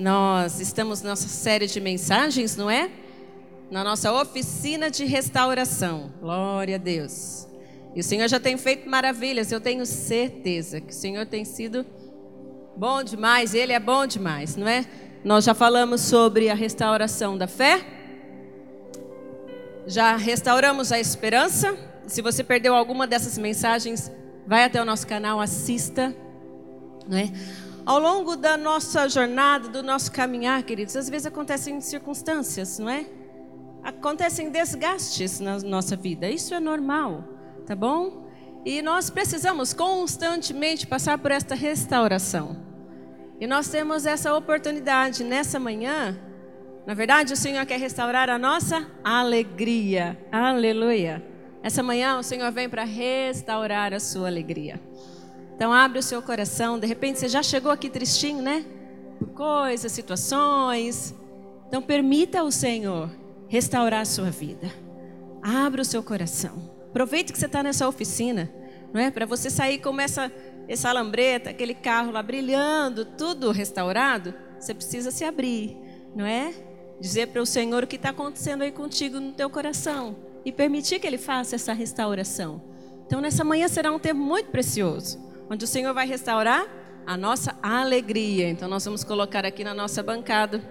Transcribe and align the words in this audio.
Nós 0.00 0.60
estamos 0.60 1.02
nessa 1.02 1.28
série 1.28 1.66
de 1.66 1.78
mensagens, 1.78 2.56
não 2.56 2.70
é? 2.70 2.90
Na 3.70 3.84
nossa 3.84 4.10
oficina 4.10 4.90
de 4.90 5.04
restauração. 5.04 6.10
Glória 6.18 6.76
a 6.76 6.78
Deus. 6.78 7.46
E 7.94 8.00
o 8.00 8.02
Senhor 8.02 8.26
já 8.26 8.40
tem 8.40 8.56
feito 8.56 8.88
maravilhas, 8.88 9.52
eu 9.52 9.60
tenho 9.60 9.84
certeza 9.84 10.80
que 10.80 10.90
o 10.90 10.96
Senhor 10.96 11.26
tem 11.26 11.44
sido 11.44 11.84
bom 12.74 13.02
demais, 13.02 13.52
Ele 13.52 13.74
é 13.74 13.78
bom 13.78 14.06
demais, 14.06 14.56
não 14.56 14.66
é? 14.66 14.86
Nós 15.22 15.44
já 15.44 15.52
falamos 15.52 16.00
sobre 16.00 16.48
a 16.48 16.54
restauração 16.54 17.36
da 17.36 17.46
fé, 17.46 17.84
já 19.86 20.16
restauramos 20.16 20.92
a 20.92 20.98
esperança. 20.98 21.76
Se 22.06 22.22
você 22.22 22.42
perdeu 22.42 22.74
alguma 22.74 23.06
dessas 23.06 23.36
mensagens, 23.36 24.10
vai 24.46 24.64
até 24.64 24.80
o 24.80 24.84
nosso 24.86 25.06
canal, 25.06 25.42
assista, 25.42 26.16
não 27.06 27.18
é? 27.18 27.30
Ao 27.90 27.98
longo 27.98 28.36
da 28.36 28.56
nossa 28.56 29.08
jornada, 29.08 29.68
do 29.68 29.82
nosso 29.82 30.12
caminhar, 30.12 30.62
queridos, 30.62 30.94
às 30.94 31.10
vezes 31.10 31.26
acontecem 31.26 31.80
circunstâncias, 31.80 32.78
não 32.78 32.88
é? 32.88 33.04
Acontecem 33.82 34.48
desgastes 34.48 35.40
na 35.40 35.58
nossa 35.58 35.96
vida. 35.96 36.30
Isso 36.30 36.54
é 36.54 36.60
normal, 36.60 37.24
tá 37.66 37.74
bom? 37.74 38.28
E 38.64 38.80
nós 38.80 39.10
precisamos 39.10 39.72
constantemente 39.72 40.86
passar 40.86 41.18
por 41.18 41.32
esta 41.32 41.56
restauração. 41.56 42.64
E 43.40 43.46
nós 43.48 43.66
temos 43.66 44.06
essa 44.06 44.36
oportunidade 44.36 45.24
nessa 45.24 45.58
manhã. 45.58 46.16
Na 46.86 46.94
verdade, 46.94 47.32
o 47.32 47.36
Senhor 47.36 47.66
quer 47.66 47.80
restaurar 47.80 48.30
a 48.30 48.38
nossa 48.38 48.86
alegria. 49.02 50.16
Aleluia. 50.30 51.26
Essa 51.60 51.82
manhã 51.82 52.20
o 52.20 52.22
Senhor 52.22 52.52
vem 52.52 52.68
para 52.68 52.84
restaurar 52.84 53.92
a 53.92 53.98
sua 53.98 54.28
alegria. 54.28 54.80
Então 55.60 55.74
abre 55.74 55.98
o 55.98 56.02
seu 56.02 56.22
coração. 56.22 56.78
De 56.78 56.86
repente 56.86 57.18
você 57.18 57.28
já 57.28 57.42
chegou 57.42 57.70
aqui 57.70 57.90
tristinho, 57.90 58.40
né? 58.40 58.64
Por 59.18 59.28
coisas, 59.28 59.92
situações. 59.92 61.14
Então 61.68 61.82
permita 61.82 62.40
ao 62.40 62.50
Senhor 62.50 63.10
restaurar 63.46 64.00
a 64.00 64.04
sua 64.06 64.30
vida. 64.30 64.72
Abra 65.42 65.82
o 65.82 65.84
seu 65.84 66.02
coração. 66.02 66.70
Aproveite 66.88 67.30
que 67.30 67.38
você 67.38 67.44
está 67.44 67.62
nessa 67.62 67.86
oficina, 67.86 68.50
não 68.90 69.02
é? 69.02 69.10
Para 69.10 69.26
você 69.26 69.50
sair 69.50 69.80
com 69.80 70.00
essa, 70.00 70.32
essa 70.66 70.90
lambreta, 70.94 71.50
aquele 71.50 71.74
carro 71.74 72.10
lá 72.10 72.22
brilhando, 72.22 73.04
tudo 73.04 73.50
restaurado. 73.50 74.32
Você 74.58 74.72
precisa 74.72 75.10
se 75.10 75.24
abrir, 75.24 75.76
não 76.16 76.24
é? 76.24 76.54
Dizer 76.98 77.26
para 77.26 77.42
o 77.42 77.44
Senhor 77.44 77.84
o 77.84 77.86
que 77.86 77.96
está 77.96 78.08
acontecendo 78.08 78.62
aí 78.62 78.72
contigo 78.72 79.20
no 79.20 79.32
teu 79.32 79.50
coração 79.50 80.16
e 80.42 80.50
permitir 80.50 80.98
que 80.98 81.06
Ele 81.06 81.18
faça 81.18 81.54
essa 81.54 81.74
restauração. 81.74 82.62
Então, 83.06 83.20
nessa 83.20 83.44
manhã 83.44 83.68
será 83.68 83.92
um 83.92 83.98
tempo 83.98 84.20
muito 84.20 84.50
precioso 84.50 85.28
onde 85.50 85.64
o 85.64 85.68
Senhor 85.68 85.92
vai 85.92 86.06
restaurar 86.06 86.64
a 87.04 87.16
nossa 87.16 87.56
alegria. 87.60 88.48
Então 88.48 88.68
nós 88.68 88.84
vamos 88.84 89.02
colocar 89.02 89.44
aqui 89.44 89.64
na 89.64 89.74
nossa 89.74 90.02
bancada. 90.02 90.62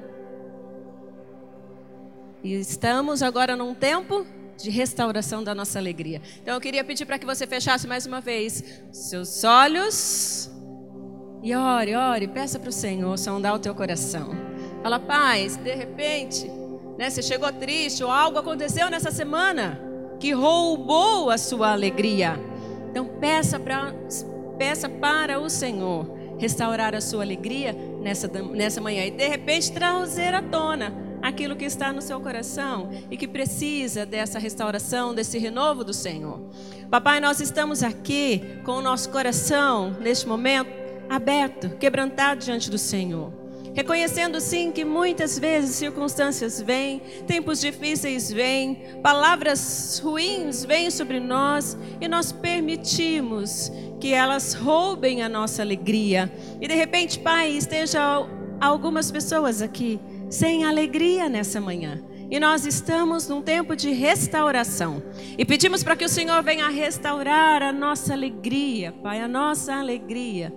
E 2.41 2.53
estamos 2.53 3.21
agora 3.21 3.57
num 3.57 3.75
tempo 3.75 4.25
de 4.57 4.69
restauração 4.69 5.43
da 5.43 5.53
nossa 5.53 5.77
alegria. 5.77 6.21
Então 6.41 6.53
eu 6.53 6.61
queria 6.61 6.83
pedir 6.83 7.05
para 7.05 7.19
que 7.19 7.25
você 7.25 7.45
fechasse 7.45 7.87
mais 7.87 8.05
uma 8.05 8.21
vez 8.21 8.81
seus 8.91 9.43
olhos 9.43 10.49
e 11.43 11.53
ore, 11.53 11.95
ore, 11.95 12.27
peça 12.27 12.57
para 12.57 12.69
o 12.69 12.73
Senhor 12.73 13.17
sondar 13.17 13.55
o 13.55 13.59
teu 13.59 13.75
coração. 13.75 14.31
Fala, 14.81 14.99
paz, 14.99 15.57
de 15.57 15.75
repente, 15.75 16.49
né, 16.97 17.09
você 17.09 17.21
chegou 17.21 17.51
triste 17.51 18.03
ou 18.03 18.09
algo 18.09 18.37
aconteceu 18.37 18.89
nessa 18.89 19.11
semana 19.11 19.81
que 20.19 20.31
roubou 20.31 21.29
a 21.29 21.37
sua 21.37 21.71
alegria. 21.71 22.37
Então 22.89 23.05
peça 23.19 23.59
para 23.59 23.93
peça 24.59 24.89
para 24.89 25.39
o 25.39 25.49
Senhor 25.49 26.05
restaurar 26.37 26.93
a 26.93 27.01
sua 27.01 27.23
alegria 27.23 27.73
nessa, 28.01 28.27
nessa 28.27 28.81
manhã 28.81 29.05
e 29.05 29.11
de 29.11 29.27
repente 29.27 29.71
trazer 29.71 30.35
à 30.35 30.41
tona 30.41 30.93
aquilo 31.21 31.55
que 31.55 31.65
está 31.65 31.91
no 31.91 32.01
seu 32.01 32.19
coração 32.19 32.89
e 33.09 33.17
que 33.17 33.27
precisa 33.27 34.05
dessa 34.05 34.37
restauração, 34.37 35.15
desse 35.15 35.37
renovo 35.37 35.83
do 35.83 35.93
Senhor. 35.93 36.41
Papai, 36.91 37.19
nós 37.19 37.39
estamos 37.39 37.83
aqui 37.83 38.59
com 38.63 38.73
o 38.73 38.81
nosso 38.81 39.09
coração 39.09 39.91
neste 40.01 40.27
momento 40.27 40.69
aberto, 41.09 41.69
quebrantado 41.77 42.41
diante 42.41 42.69
do 42.69 42.77
Senhor. 42.77 43.48
Reconhecendo 43.79 44.41
sim 44.41 44.73
que 44.73 44.83
muitas 44.83 45.39
vezes 45.39 45.77
circunstâncias 45.77 46.61
vêm, 46.61 46.99
tempos 47.25 47.61
difíceis 47.61 48.29
vêm, 48.29 48.99
palavras 49.01 50.01
ruins 50.03 50.65
vêm 50.65 50.91
sobre 50.91 51.17
nós 51.17 51.77
e 52.01 52.05
nós 52.05 52.33
permitimos 52.33 53.71
que 53.97 54.13
elas 54.13 54.53
roubem 54.53 55.23
a 55.23 55.29
nossa 55.29 55.61
alegria. 55.61 56.29
E 56.59 56.67
de 56.67 56.75
repente, 56.75 57.19
Pai, 57.19 57.51
esteja 57.51 58.01
algumas 58.59 59.09
pessoas 59.11 59.61
aqui 59.61 59.97
sem 60.29 60.65
alegria 60.65 61.29
nessa 61.29 61.61
manhã. 61.61 62.03
E 62.29 62.37
nós 62.37 62.65
estamos 62.65 63.29
num 63.29 63.41
tempo 63.41 63.77
de 63.77 63.91
restauração. 63.91 65.01
E 65.37 65.45
pedimos 65.45 65.85
para 65.85 65.95
que 65.95 66.03
o 66.03 66.09
Senhor 66.09 66.43
venha 66.43 66.67
restaurar 66.67 67.63
a 67.63 67.71
nossa 67.71 68.11
alegria, 68.11 68.91
Pai, 68.91 69.21
a 69.21 69.27
nossa 69.27 69.73
alegria. 69.73 70.53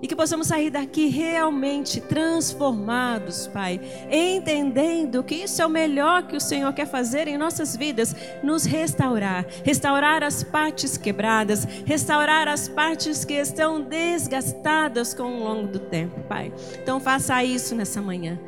E 0.00 0.06
que 0.06 0.14
possamos 0.14 0.46
sair 0.46 0.70
daqui 0.70 1.08
realmente 1.08 2.00
transformados, 2.00 3.48
Pai, 3.48 3.80
entendendo 4.10 5.24
que 5.24 5.34
isso 5.34 5.60
é 5.60 5.66
o 5.66 5.70
melhor 5.70 6.22
que 6.22 6.36
o 6.36 6.40
Senhor 6.40 6.72
quer 6.72 6.86
fazer 6.86 7.26
em 7.26 7.36
nossas 7.36 7.76
vidas, 7.76 8.14
nos 8.42 8.64
restaurar, 8.64 9.44
restaurar 9.64 10.22
as 10.22 10.44
partes 10.44 10.96
quebradas, 10.96 11.64
restaurar 11.84 12.46
as 12.46 12.68
partes 12.68 13.24
que 13.24 13.34
estão 13.34 13.80
desgastadas 13.80 15.12
com 15.12 15.24
o 15.24 15.42
longo 15.42 15.66
do 15.66 15.80
tempo, 15.80 16.20
Pai. 16.28 16.52
Então 16.80 17.00
faça 17.00 17.42
isso 17.42 17.74
nessa 17.74 18.00
manhã. 18.00 18.38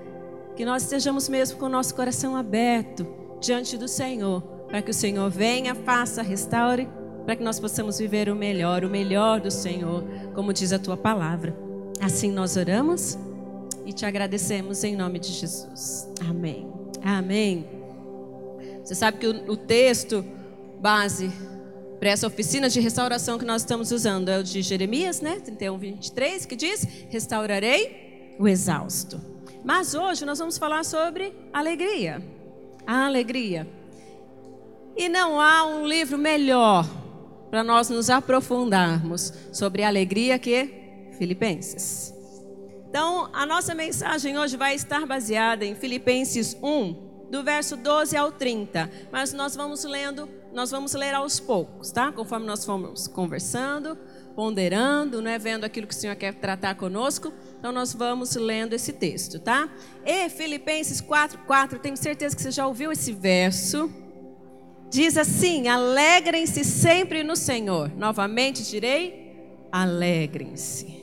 Que 0.55 0.65
nós 0.65 0.85
estejamos 0.85 1.29
mesmo 1.29 1.59
com 1.59 1.67
o 1.67 1.71
nosso 1.71 1.95
coração 1.95 2.37
aberto 2.37 3.07
diante 3.41 3.77
do 3.77 3.89
Senhor, 3.89 4.41
para 4.69 4.83
que 4.83 4.91
o 4.91 4.95
Senhor 4.95 5.29
venha, 5.31 5.75
faça, 5.75 6.23
restaure 6.23 6.89
para 7.31 7.37
que 7.37 7.45
nós 7.45 7.61
possamos 7.61 7.97
viver 7.97 8.29
o 8.29 8.35
melhor, 8.35 8.85
o 8.85 8.91
melhor 8.91 9.41
do 9.41 9.53
Senhor, 9.53 10.03
como 10.35 10.53
diz 10.53 10.73
a 10.73 10.81
tua 10.81 10.97
palavra. 10.97 11.57
Assim 12.01 12.33
nós 12.33 12.57
oramos 12.57 13.17
e 13.87 13.93
te 13.93 14.05
agradecemos 14.05 14.83
em 14.83 14.97
nome 14.97 15.21
de 15.21 15.29
Jesus. 15.29 16.09
Amém. 16.29 16.69
Amém. 17.01 17.65
Você 18.83 18.97
sabe 18.97 19.19
que 19.19 19.29
o, 19.29 19.53
o 19.53 19.57
texto 19.57 20.25
base 20.81 21.31
para 22.01 22.11
essa 22.11 22.27
oficina 22.27 22.69
de 22.69 22.81
restauração 22.81 23.39
que 23.39 23.45
nós 23.45 23.63
estamos 23.63 23.93
usando 23.93 24.29
é 24.29 24.41
o 24.41 24.43
de 24.43 24.61
Jeremias, 24.61 25.21
né? 25.21 25.39
31, 25.39 25.79
23, 25.79 26.47
que 26.47 26.57
diz: 26.57 26.85
Restaurarei 27.11 28.35
o 28.41 28.49
exausto. 28.49 29.21
Mas 29.65 29.95
hoje 29.95 30.25
nós 30.25 30.41
vamos 30.41 30.59
falar 30.59 30.85
sobre 30.85 31.33
alegria. 31.53 32.21
A 32.85 33.07
alegria. 33.07 33.69
E 34.97 35.09
não 35.09 35.41
há 35.41 35.65
um 35.65 35.87
livro 35.87 36.19
melhor 36.19 36.99
para 37.51 37.65
nós 37.65 37.91
nos 37.91 38.09
aprofundarmos 38.09 39.33
sobre 39.53 39.83
a 39.83 39.89
alegria 39.89 40.39
que 40.39 41.11
Filipenses. 41.19 42.15
Então, 42.89 43.29
a 43.33 43.45
nossa 43.45 43.75
mensagem 43.75 44.39
hoje 44.39 44.57
vai 44.57 44.75
estar 44.75 45.07
baseada 45.07 45.65
em 45.65 45.75
Filipenses 45.75 46.57
1, 46.63 47.11
do 47.31 47.45
verso 47.45 47.77
12 47.77 48.17
ao 48.17 48.33
30, 48.33 48.91
mas 49.13 49.33
nós 49.33 49.55
vamos 49.55 49.85
lendo, 49.85 50.29
nós 50.53 50.71
vamos 50.73 50.95
ler 50.95 51.15
aos 51.15 51.39
poucos, 51.39 51.93
tá? 51.93 52.11
Conforme 52.11 52.45
nós 52.45 52.65
formos 52.65 53.07
conversando, 53.07 53.97
ponderando, 54.35 55.23
né, 55.23 55.39
vendo 55.39 55.65
aquilo 55.65 55.87
que 55.87 55.95
o 55.95 55.97
Senhor 55.97 56.17
quer 56.17 56.35
tratar 56.35 56.75
conosco. 56.75 57.33
Então 57.59 57.71
nós 57.71 57.93
vamos 57.93 58.35
lendo 58.35 58.73
esse 58.73 58.93
texto, 58.93 59.39
tá? 59.39 59.69
E 60.05 60.29
Filipenses 60.29 61.01
4, 61.01 61.39
4, 61.47 61.79
tenho 61.79 61.97
certeza 61.97 62.35
que 62.35 62.43
você 62.43 62.51
já 62.51 62.67
ouviu 62.67 62.91
esse 62.91 63.13
verso. 63.13 63.89
Diz 64.91 65.17
assim: 65.17 65.69
alegrem-se 65.69 66.65
sempre 66.65 67.23
no 67.23 67.37
Senhor. 67.37 67.91
Novamente 67.97 68.69
direi: 68.69 69.35
alegrem-se. 69.71 71.01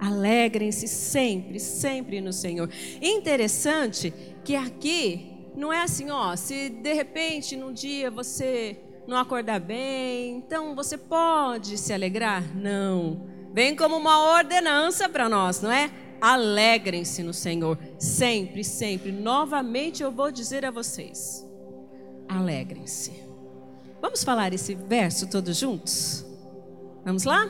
Alegrem-se 0.00 0.86
sempre, 0.86 1.58
sempre 1.58 2.20
no 2.20 2.32
Senhor. 2.32 2.70
Interessante 3.02 4.14
que 4.44 4.54
aqui 4.54 5.38
não 5.56 5.72
é 5.72 5.82
assim, 5.82 6.08
ó, 6.10 6.36
se 6.36 6.68
de 6.68 6.92
repente 6.92 7.56
num 7.56 7.72
dia 7.72 8.10
você 8.10 8.78
não 9.08 9.16
acordar 9.16 9.58
bem, 9.58 10.36
então 10.36 10.74
você 10.76 10.96
pode 10.96 11.76
se 11.76 11.92
alegrar? 11.92 12.44
Não. 12.56 13.26
Vem 13.52 13.74
como 13.74 13.96
uma 13.96 14.36
ordenança 14.36 15.08
para 15.08 15.28
nós, 15.28 15.60
não 15.60 15.72
é? 15.72 15.90
Alegrem-se 16.20 17.22
no 17.22 17.34
Senhor, 17.34 17.78
sempre, 17.98 18.62
sempre. 18.62 19.10
Novamente 19.10 20.02
eu 20.02 20.12
vou 20.12 20.30
dizer 20.30 20.64
a 20.64 20.70
vocês: 20.70 21.44
alegrem-se. 22.28 23.27
Vamos 24.00 24.22
falar 24.22 24.52
esse 24.52 24.74
verso 24.74 25.28
todos 25.28 25.56
juntos? 25.56 26.24
Vamos 27.04 27.24
lá? 27.24 27.48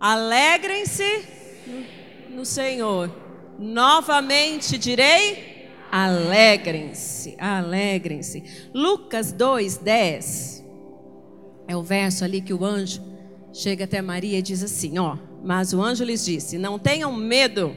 Alegrem-se 0.00 1.24
no 2.30 2.44
Senhor. 2.44 3.10
Novamente 3.58 4.76
direi: 4.76 5.68
alegrem-se, 5.90 7.36
alegrem-se. 7.38 8.42
Lucas 8.74 9.32
2, 9.32 9.78
10. 9.78 10.64
É 11.68 11.76
o 11.76 11.82
verso 11.82 12.24
ali 12.24 12.40
que 12.40 12.52
o 12.52 12.64
anjo 12.64 13.02
chega 13.52 13.84
até 13.84 14.02
Maria 14.02 14.38
e 14.38 14.42
diz 14.42 14.62
assim: 14.62 14.98
Ó, 14.98 15.16
mas 15.42 15.72
o 15.72 15.80
anjo 15.80 16.04
lhes 16.04 16.24
disse: 16.24 16.58
Não 16.58 16.78
tenham 16.78 17.12
medo, 17.12 17.74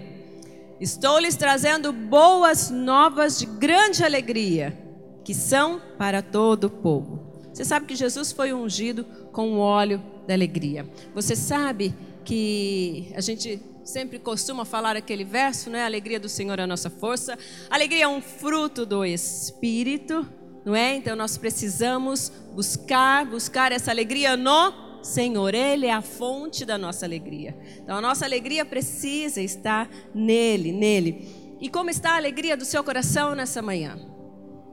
Estou 0.80 1.18
lhes 1.18 1.36
trazendo 1.36 1.92
boas 1.92 2.70
novas 2.70 3.40
de 3.40 3.48
grande 3.48 4.04
alegria, 4.04 4.78
que 5.24 5.34
são 5.34 5.82
para 5.98 6.22
todo 6.22 6.66
o 6.66 6.70
povo. 6.70 7.17
Você 7.58 7.66
sabe 7.66 7.88
que 7.88 7.96
Jesus 7.96 8.32
foi 8.32 8.54
ungido 8.54 9.04
com 9.32 9.54
o 9.54 9.58
óleo 9.58 10.00
da 10.28 10.34
alegria. 10.36 10.88
Você 11.16 11.36
sabe 11.36 11.92
que 12.24 13.12
a 13.16 13.20
gente 13.20 13.60
sempre 13.84 14.20
costuma 14.20 14.64
falar 14.64 14.96
aquele 14.96 15.24
verso, 15.24 15.68
né? 15.68 15.82
A 15.82 15.86
alegria 15.88 16.20
do 16.20 16.30
Senhor 16.30 16.60
é 16.60 16.62
a 16.62 16.68
nossa 16.68 16.88
força. 16.88 17.36
A 17.68 17.74
alegria 17.74 18.04
é 18.04 18.08
um 18.08 18.22
fruto 18.22 18.86
do 18.86 19.04
Espírito, 19.04 20.24
não 20.64 20.76
é? 20.76 20.98
Então 20.98 21.16
nós 21.16 21.36
precisamos 21.36 22.32
buscar, 22.54 23.26
buscar 23.26 23.72
essa 23.72 23.90
alegria 23.90 24.38
no 24.38 25.02
Senhor. 25.02 25.56
Ele 25.56 25.88
é 25.88 25.94
a 25.94 26.04
fonte 26.04 26.64
da 26.64 26.78
nossa 26.78 27.08
alegria. 27.08 27.58
Então 27.80 27.98
a 27.98 28.02
nossa 28.02 28.24
alegria 28.24 28.64
precisa 28.66 29.42
estar 29.42 29.90
nele, 30.14 30.72
nele. 30.72 31.58
E 31.60 31.70
como 31.70 31.90
está 31.90 32.12
a 32.12 32.18
alegria 32.18 32.56
do 32.56 32.66
seu 32.66 32.84
coração 32.84 33.34
nessa 33.34 33.64
manhã? 33.64 33.98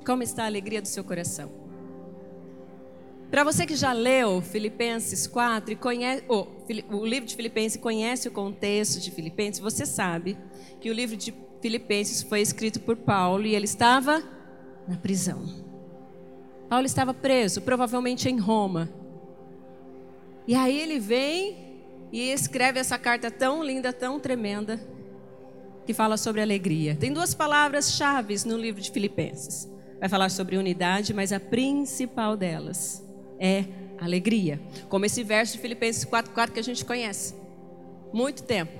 Como 0.04 0.22
está 0.22 0.42
a 0.42 0.46
alegria 0.46 0.82
do 0.82 0.88
seu 0.88 1.02
coração? 1.02 1.63
Para 3.34 3.42
você 3.42 3.66
que 3.66 3.74
já 3.74 3.92
leu 3.92 4.40
Filipenses 4.40 5.26
4 5.26 5.72
e 5.72 5.74
conhece 5.74 6.22
oh, 6.28 6.46
o 6.92 7.04
livro 7.04 7.26
de 7.28 7.34
Filipenses 7.34 7.76
conhece 7.76 8.28
o 8.28 8.30
contexto 8.30 9.00
de 9.00 9.10
Filipenses, 9.10 9.60
você 9.60 9.84
sabe 9.84 10.38
que 10.80 10.88
o 10.88 10.92
livro 10.92 11.16
de 11.16 11.34
Filipenses 11.60 12.22
foi 12.22 12.40
escrito 12.40 12.78
por 12.78 12.94
Paulo 12.94 13.44
e 13.44 13.56
ele 13.56 13.64
estava 13.64 14.22
na 14.86 14.96
prisão. 14.96 15.42
Paulo 16.68 16.86
estava 16.86 17.12
preso, 17.12 17.60
provavelmente 17.62 18.28
em 18.28 18.38
Roma. 18.38 18.88
E 20.46 20.54
aí 20.54 20.78
ele 20.78 21.00
vem 21.00 21.82
e 22.12 22.30
escreve 22.30 22.78
essa 22.78 22.96
carta 22.96 23.32
tão 23.32 23.64
linda, 23.64 23.92
tão 23.92 24.20
tremenda, 24.20 24.78
que 25.84 25.92
fala 25.92 26.16
sobre 26.16 26.40
alegria. 26.40 26.94
Tem 26.94 27.12
duas 27.12 27.34
palavras-chave 27.34 28.36
no 28.46 28.56
livro 28.56 28.80
de 28.80 28.92
Filipenses. 28.92 29.68
Vai 29.98 30.08
falar 30.08 30.28
sobre 30.28 30.56
unidade, 30.56 31.12
mas 31.12 31.32
a 31.32 31.40
principal 31.40 32.36
delas 32.36 33.02
é 33.38 33.64
alegria. 33.98 34.60
Como 34.88 35.04
esse 35.04 35.22
verso 35.22 35.54
de 35.54 35.60
Filipenses 35.60 36.04
4,4 36.04 36.52
que 36.52 36.60
a 36.60 36.64
gente 36.64 36.84
conhece. 36.84 37.34
Muito 38.12 38.42
tempo. 38.42 38.72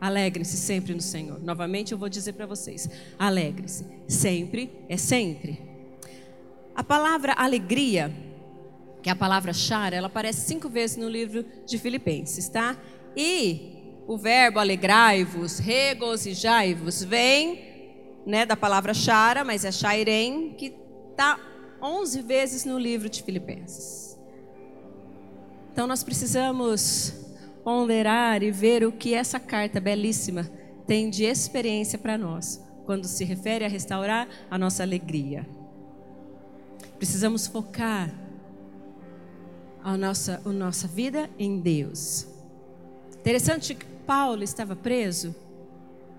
Alegre-se 0.00 0.56
sempre 0.56 0.94
no 0.94 1.00
Senhor. 1.00 1.42
Novamente 1.42 1.92
eu 1.92 1.98
vou 1.98 2.08
dizer 2.08 2.32
para 2.32 2.46
vocês: 2.46 2.88
alegre-se. 3.18 3.86
Sempre 4.08 4.70
é 4.88 4.96
sempre. 4.96 5.60
A 6.74 6.82
palavra 6.82 7.34
alegria, 7.34 8.12
que 9.02 9.08
é 9.08 9.12
a 9.12 9.16
palavra 9.16 9.52
chara, 9.52 9.94
ela 9.94 10.06
aparece 10.06 10.40
cinco 10.46 10.68
vezes 10.68 10.96
no 10.96 11.08
livro 11.08 11.44
de 11.66 11.78
Filipenses, 11.78 12.48
tá? 12.48 12.76
E 13.16 14.02
o 14.06 14.16
verbo 14.16 14.58
alegrai-vos, 14.58 15.58
regozijai-vos, 15.58 17.04
vem 17.04 17.72
né, 18.26 18.46
da 18.46 18.56
palavra 18.56 18.94
chara, 18.94 19.44
mas 19.44 19.64
é 19.64 19.72
shairem, 19.72 20.54
que 20.56 20.74
está 21.10 21.38
11 21.82 22.22
vezes 22.22 22.64
no 22.64 22.78
livro 22.78 23.08
de 23.08 23.22
Filipenses. 23.22 24.16
Então 25.72 25.86
nós 25.86 26.04
precisamos 26.04 27.12
ponderar 27.64 28.42
e 28.42 28.50
ver 28.50 28.84
o 28.84 28.92
que 28.92 29.14
essa 29.14 29.40
carta 29.40 29.80
belíssima 29.80 30.48
tem 30.86 31.10
de 31.10 31.24
experiência 31.24 31.98
para 31.98 32.18
nós, 32.18 32.62
quando 32.84 33.06
se 33.06 33.24
refere 33.24 33.64
a 33.64 33.68
restaurar 33.68 34.28
a 34.50 34.58
nossa 34.58 34.82
alegria. 34.82 35.46
Precisamos 36.98 37.46
focar 37.46 38.12
a 39.82 39.96
nossa, 39.96 40.40
a 40.44 40.48
nossa 40.50 40.86
vida 40.86 41.28
em 41.38 41.58
Deus. 41.58 42.26
Interessante 43.18 43.74
que 43.74 43.86
Paulo 44.06 44.42
estava 44.42 44.76
preso 44.76 45.34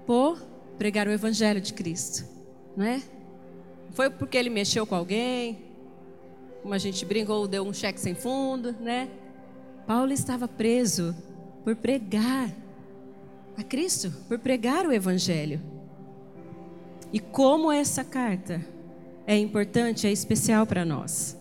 por 0.05 0.41
pregar 0.77 1.07
o 1.07 1.11
Evangelho 1.11 1.61
de 1.61 1.73
Cristo, 1.73 2.25
não 2.75 2.85
é? 2.85 3.01
Foi 3.93 4.09
porque 4.09 4.37
ele 4.37 4.49
mexeu 4.49 4.85
com 4.85 4.95
alguém, 4.95 5.65
como 6.61 6.73
a 6.73 6.77
gente 6.77 7.05
brincou, 7.05 7.47
deu 7.47 7.63
um 7.63 7.73
cheque 7.73 7.99
sem 7.99 8.15
fundo, 8.15 8.73
né? 8.79 9.09
Paulo 9.85 10.11
estava 10.11 10.47
preso 10.47 11.15
por 11.63 11.75
pregar 11.75 12.49
a 13.57 13.63
Cristo, 13.63 14.11
por 14.27 14.39
pregar 14.39 14.85
o 14.85 14.91
Evangelho. 14.91 15.61
E 17.11 17.19
como 17.19 17.71
essa 17.71 18.03
carta 18.03 18.65
é 19.27 19.37
importante, 19.37 20.07
é 20.07 20.11
especial 20.11 20.65
para 20.65 20.83
nós. 20.83 21.37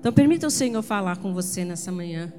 Então, 0.00 0.12
permita 0.12 0.46
o 0.46 0.50
Senhor 0.50 0.82
falar 0.82 1.18
com 1.18 1.32
você 1.32 1.64
nessa 1.64 1.92
manhã. 1.92 2.32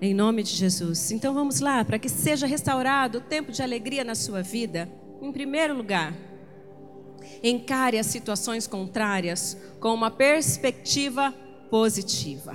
Em 0.00 0.14
nome 0.14 0.44
de 0.44 0.50
Jesus. 0.50 1.10
Então, 1.10 1.34
vamos 1.34 1.58
lá, 1.58 1.84
para 1.84 1.98
que 1.98 2.08
seja 2.08 2.46
restaurado 2.46 3.18
o 3.18 3.20
tempo 3.20 3.50
de 3.50 3.62
alegria 3.62 4.04
na 4.04 4.14
sua 4.14 4.42
vida. 4.42 4.88
Em 5.20 5.32
primeiro 5.32 5.74
lugar, 5.74 6.14
encare 7.42 7.98
as 7.98 8.06
situações 8.06 8.66
contrárias 8.66 9.56
com 9.80 9.92
uma 9.94 10.10
perspectiva 10.10 11.34
positiva. 11.70 12.52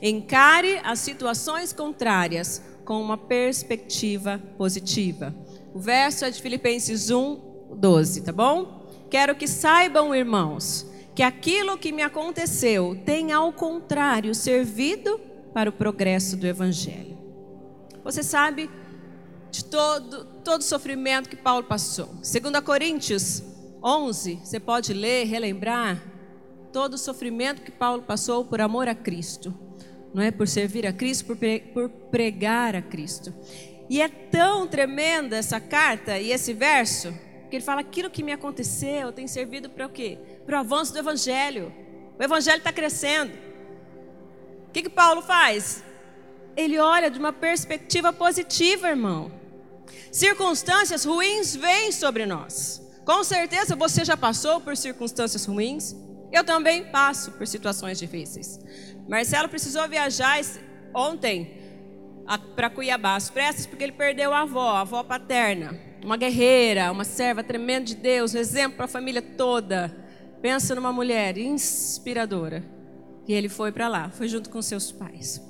Encare 0.00 0.80
as 0.84 1.00
situações 1.00 1.72
contrárias 1.72 2.62
com 2.84 3.00
uma 3.00 3.18
perspectiva 3.18 4.40
positiva. 4.56 5.34
O 5.74 5.78
verso 5.78 6.24
é 6.24 6.30
de 6.30 6.40
Filipenses 6.40 7.10
1, 7.10 7.74
12, 7.76 8.22
tá 8.22 8.32
bom? 8.32 8.86
Quero 9.10 9.34
que 9.34 9.46
saibam, 9.46 10.14
irmãos, 10.14 10.86
que 11.14 11.22
aquilo 11.22 11.76
que 11.76 11.92
me 11.92 12.02
aconteceu 12.02 13.00
tem, 13.04 13.32
ao 13.32 13.52
contrário, 13.52 14.34
servido 14.34 15.20
para 15.52 15.68
o 15.68 15.72
progresso 15.72 16.36
do 16.36 16.46
Evangelho. 16.46 17.18
Você 18.04 18.22
sabe 18.22 18.70
de 19.50 19.64
todo, 19.64 20.24
todo 20.44 20.62
sofrimento 20.62 21.28
que 21.28 21.36
Paulo 21.36 21.64
passou. 21.64 22.06
2 22.06 22.60
Coríntios 22.64 23.42
11, 23.82 24.40
você 24.44 24.58
pode 24.58 24.92
ler, 24.92 25.26
relembrar 25.26 26.02
todo 26.72 26.94
o 26.94 26.98
sofrimento 26.98 27.62
que 27.62 27.70
Paulo 27.70 28.02
passou 28.02 28.44
por 28.44 28.60
amor 28.60 28.88
a 28.88 28.94
Cristo 28.94 29.68
não 30.12 30.22
é? 30.22 30.30
Por 30.30 30.48
servir 30.48 30.86
a 30.86 30.92
Cristo, 30.92 31.36
por, 31.72 31.88
pregar 32.10 32.74
a 32.74 32.82
Cristo. 32.82 33.34
E 33.88 34.00
é 34.00 34.08
tão 34.08 34.66
tremenda 34.66 35.36
essa 35.36 35.60
carta 35.60 36.18
e 36.18 36.30
esse 36.30 36.52
verso, 36.52 37.12
que 37.50 37.56
ele 37.56 37.64
fala: 37.64 37.80
aquilo 37.80 38.10
que 38.10 38.22
me 38.22 38.32
aconteceu 38.32 39.12
tem 39.12 39.26
servido 39.26 39.70
para 39.70 39.86
o 39.86 39.90
quê? 39.90 40.18
Para 40.44 40.56
o 40.56 40.60
avanço 40.60 40.92
do 40.92 40.98
Evangelho. 40.98 41.72
O 42.18 42.22
Evangelho 42.22 42.58
está 42.58 42.72
crescendo. 42.72 43.32
O 44.68 44.72
que, 44.72 44.82
que 44.82 44.90
Paulo 44.90 45.22
faz? 45.22 45.82
Ele 46.56 46.78
olha 46.78 47.10
de 47.10 47.18
uma 47.18 47.32
perspectiva 47.32 48.12
positiva, 48.12 48.88
irmão. 48.88 49.30
Circunstâncias 50.10 51.04
ruins 51.04 51.54
vêm 51.54 51.92
sobre 51.92 52.26
nós. 52.26 52.82
Com 53.08 53.24
certeza 53.24 53.74
você 53.74 54.04
já 54.04 54.18
passou 54.18 54.60
por 54.60 54.76
circunstâncias 54.76 55.46
ruins. 55.46 55.96
Eu 56.30 56.44
também 56.44 56.84
passo 56.90 57.32
por 57.32 57.46
situações 57.46 57.98
difíceis. 57.98 58.60
Marcelo 59.08 59.48
precisou 59.48 59.88
viajar 59.88 60.38
ontem 60.94 61.56
para 62.54 62.68
Cuiabá, 62.68 63.16
às 63.16 63.30
pressas, 63.30 63.64
porque 63.64 63.82
ele 63.82 63.92
perdeu 63.92 64.34
a 64.34 64.42
avó, 64.42 64.72
a 64.76 64.80
avó 64.82 65.02
paterna. 65.02 65.74
Uma 66.04 66.18
guerreira, 66.18 66.92
uma 66.92 67.02
serva 67.02 67.42
tremenda 67.42 67.86
de 67.86 67.94
Deus, 67.94 68.34
um 68.34 68.38
exemplo 68.38 68.76
para 68.76 68.84
a 68.84 68.88
família 68.88 69.22
toda. 69.22 69.88
Pensa 70.42 70.74
numa 70.74 70.92
mulher 70.92 71.38
inspiradora. 71.38 72.62
E 73.26 73.32
ele 73.32 73.48
foi 73.48 73.72
para 73.72 73.88
lá, 73.88 74.10
foi 74.10 74.28
junto 74.28 74.50
com 74.50 74.60
seus 74.60 74.92
pais. 74.92 75.40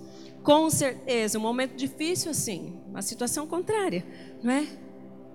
Com 0.44 0.70
certeza, 0.70 1.40
um 1.40 1.42
momento 1.42 1.74
difícil 1.74 2.30
assim, 2.30 2.80
uma 2.86 3.02
situação 3.02 3.48
contrária, 3.48 4.06
não 4.44 4.52
é? 4.52 4.64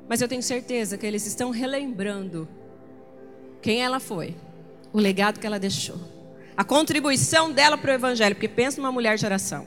Mas 0.07 0.22
eu 0.22 0.27
tenho 0.27 0.43
certeza 0.43 0.98
que 0.98 1.05
eles 1.05 1.25
estão 1.25 1.50
relembrando 1.50 2.48
quem 3.62 3.81
ela 3.81 4.00
foi, 4.00 4.36
o 4.91 5.00
legado 5.00 5.39
que 5.39 5.48
ela 5.48 5.60
deixou 5.60 6.13
a 6.55 6.63
contribuição 6.63 7.51
dela 7.51 7.77
para 7.77 7.91
o 7.91 7.95
evangelho, 7.95 8.36
porque 8.36 8.48
pensa 8.48 8.79
numa 8.79 8.91
mulher 8.91 9.17
de 9.17 9.25
oração. 9.25 9.65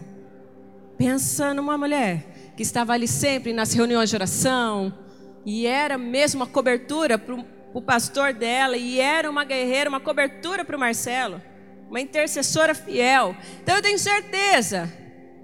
Pensa 0.97 1.53
numa 1.53 1.77
mulher 1.77 2.53
que 2.57 2.63
estava 2.63 2.93
ali 2.93 3.09
sempre 3.09 3.53
nas 3.53 3.73
reuniões 3.73 4.09
de 4.09 4.17
oração 4.17 4.97
e 5.45 5.67
era 5.67 5.99
mesmo 5.99 6.41
uma 6.41 6.47
cobertura 6.47 7.19
para 7.19 7.35
o 7.75 7.83
pastor 7.83 8.33
dela 8.33 8.77
e 8.77 8.99
era 8.99 9.29
uma 9.29 9.45
guerreira, 9.45 9.91
uma 9.91 10.01
cobertura 10.01 10.65
para 10.65 10.77
o 10.77 10.81
Marcelo, 10.81 11.43
uma 11.91 12.01
intercessora 12.01 12.75
fiel. 12.75 13.37
Então 13.63 13.77
eu 13.77 13.83
tenho 13.83 13.99
certeza 13.99 14.91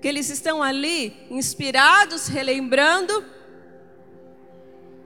que 0.00 0.08
eles 0.08 0.30
estão 0.30 0.62
ali 0.62 1.14
inspirados, 1.30 2.28
relembrando 2.28 3.24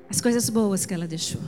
as 0.09 0.21
coisas 0.21 0.49
boas 0.49 0.87
que 0.87 0.95
ela 0.95 1.07
deixou. 1.07 1.41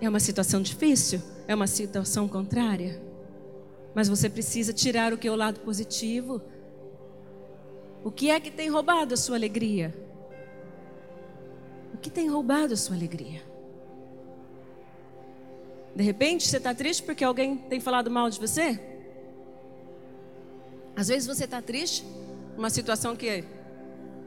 É 0.00 0.08
uma 0.08 0.20
situação 0.20 0.60
difícil, 0.60 1.20
é 1.48 1.54
uma 1.54 1.66
situação 1.66 2.28
contrária, 2.28 3.00
mas 3.94 4.08
você 4.08 4.28
precisa 4.28 4.72
tirar 4.72 5.12
o 5.12 5.18
que 5.18 5.26
é 5.26 5.30
o 5.30 5.36
lado 5.36 5.60
positivo. 5.60 6.42
O 8.04 8.10
que 8.10 8.30
é 8.30 8.38
que 8.38 8.50
tem 8.50 8.68
roubado 8.68 9.14
a 9.14 9.16
sua 9.16 9.36
alegria? 9.36 9.94
O 11.94 11.96
que 11.96 12.10
tem 12.10 12.28
roubado 12.28 12.74
a 12.74 12.76
sua 12.76 12.94
alegria? 12.94 13.42
De 15.94 16.02
repente 16.02 16.46
você 16.46 16.58
está 16.58 16.74
triste 16.74 17.02
porque 17.02 17.24
alguém 17.24 17.56
tem 17.56 17.80
falado 17.80 18.10
mal 18.10 18.28
de 18.28 18.38
você? 18.38 18.78
Às 20.94 21.08
vezes 21.08 21.26
você 21.26 21.44
está 21.44 21.62
triste, 21.62 22.04
uma 22.56 22.68
situação 22.68 23.16
que, 23.16 23.44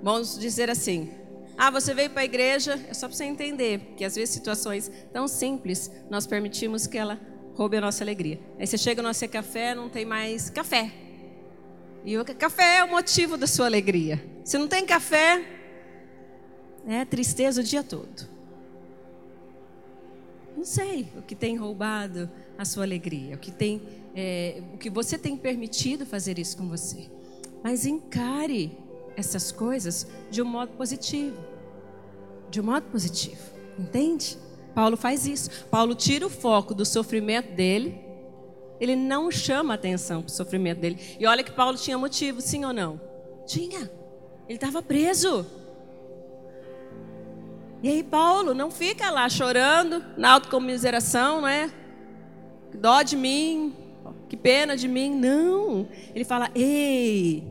vamos 0.01 0.37
dizer 0.37 0.69
assim, 0.69 1.11
Ah, 1.61 1.69
você 1.69 1.93
veio 1.93 2.09
para 2.09 2.21
a 2.21 2.23
igreja, 2.23 2.79
é 2.87 2.93
só 2.93 3.05
para 3.05 3.17
você 3.17 3.25
entender, 3.25 3.93
que 3.97 4.05
às 4.05 4.15
vezes 4.15 4.29
situações 4.29 4.89
tão 5.11 5.27
simples 5.27 5.91
nós 6.09 6.25
permitimos 6.25 6.87
que 6.87 6.97
ela 6.97 7.19
roube 7.53 7.75
a 7.75 7.81
nossa 7.81 8.01
alegria. 8.01 8.39
Aí 8.57 8.65
você 8.65 8.77
chega 8.77 9.01
no 9.01 9.09
nosso 9.09 9.27
café, 9.27 9.75
não 9.75 9.89
tem 9.89 10.05
mais 10.05 10.49
café. 10.49 10.89
E 12.05 12.17
o 12.17 12.23
café 12.23 12.77
é 12.77 12.83
o 12.85 12.89
motivo 12.89 13.35
da 13.35 13.45
sua 13.45 13.65
alegria. 13.65 14.23
Se 14.45 14.57
não 14.57 14.69
tem 14.69 14.85
café, 14.85 15.43
é 16.87 17.03
tristeza 17.03 17.59
o 17.59 17.63
dia 17.63 17.83
todo. 17.83 18.29
Não 20.55 20.63
sei 20.63 21.09
o 21.17 21.21
que 21.21 21.35
tem 21.35 21.57
roubado 21.57 22.31
a 22.57 22.63
sua 22.63 22.85
alegria, 22.85 23.35
o 23.35 23.37
que 23.37 23.51
tem, 23.51 23.81
é, 24.15 24.63
o 24.73 24.77
que 24.77 24.89
você 24.89 25.17
tem 25.17 25.35
permitido 25.35 26.05
fazer 26.05 26.39
isso 26.39 26.55
com 26.55 26.69
você. 26.69 27.09
Mas 27.61 27.85
encare 27.85 28.77
essas 29.17 29.51
coisas 29.51 30.07
de 30.31 30.41
um 30.41 30.45
modo 30.45 30.71
positivo, 30.77 31.48
de 32.49 32.59
um 32.59 32.63
modo 32.63 32.83
positivo, 32.91 33.41
entende? 33.77 34.37
Paulo 34.73 34.95
faz 34.95 35.25
isso. 35.25 35.49
Paulo 35.69 35.95
tira 35.95 36.25
o 36.25 36.29
foco 36.29 36.73
do 36.73 36.85
sofrimento 36.85 37.51
dele. 37.53 37.99
Ele 38.79 38.95
não 38.95 39.29
chama 39.29 39.73
atenção 39.73 40.21
para 40.21 40.29
o 40.29 40.33
sofrimento 40.33 40.79
dele. 40.79 40.97
E 41.19 41.25
olha 41.25 41.43
que 41.43 41.51
Paulo 41.51 41.77
tinha 41.77 41.97
motivo, 41.97 42.39
sim 42.39 42.63
ou 42.63 42.71
não? 42.71 42.99
Tinha. 43.45 43.91
Ele 44.47 44.55
estava 44.55 44.81
preso. 44.81 45.45
E 47.83 47.89
aí 47.89 48.03
Paulo 48.03 48.53
não 48.53 48.69
fica 48.71 49.09
lá 49.09 49.27
chorando 49.29 50.03
na 50.17 50.33
autocomiseração, 50.33 51.41
não 51.41 51.47
é? 51.47 51.71
Dó 52.73 53.01
de 53.01 53.17
mim, 53.17 53.73
que 54.27 54.37
pena 54.37 54.77
de 54.77 54.87
mim. 54.87 55.15
Não. 55.15 55.87
Ele 56.13 56.23
fala: 56.23 56.49
"Ei, 56.55 57.43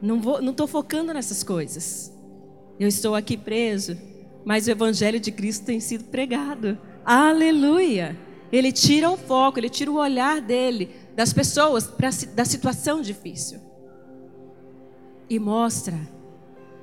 não 0.00 0.20
vou, 0.20 0.42
não 0.42 0.54
focando 0.66 1.12
nessas 1.14 1.42
coisas. 1.42 2.11
Eu 2.82 2.88
estou 2.88 3.14
aqui 3.14 3.36
preso, 3.36 3.96
mas 4.44 4.66
o 4.66 4.70
evangelho 4.72 5.20
de 5.20 5.30
Cristo 5.30 5.64
tem 5.64 5.78
sido 5.78 6.02
pregado. 6.02 6.76
Aleluia! 7.04 8.18
Ele 8.50 8.72
tira 8.72 9.08
o 9.08 9.16
foco, 9.16 9.60
ele 9.60 9.68
tira 9.68 9.88
o 9.88 9.98
olhar 9.98 10.40
dele 10.40 10.90
das 11.14 11.32
pessoas 11.32 11.86
pra, 11.86 12.10
da 12.34 12.44
situação 12.44 13.00
difícil 13.00 13.60
e 15.30 15.38
mostra 15.38 15.96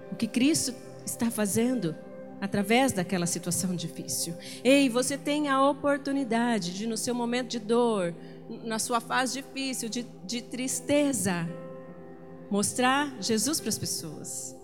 o 0.10 0.16
que 0.16 0.26
Cristo 0.26 0.74
está 1.06 1.30
fazendo 1.30 1.94
através 2.40 2.94
daquela 2.94 3.26
situação 3.26 3.76
difícil. 3.76 4.34
Ei, 4.64 4.88
você 4.88 5.18
tem 5.18 5.50
a 5.50 5.62
oportunidade 5.70 6.78
de, 6.78 6.88
no 6.88 6.96
seu 6.96 7.14
momento 7.14 7.50
de 7.50 7.60
dor, 7.60 8.16
na 8.64 8.80
sua 8.80 9.02
fase 9.02 9.42
difícil, 9.42 9.90
de, 9.90 10.08
de 10.24 10.42
tristeza, 10.44 11.46
mostrar 12.50 13.18
Jesus 13.20 13.60
para 13.60 13.68
as 13.68 13.78
pessoas, 13.78 14.56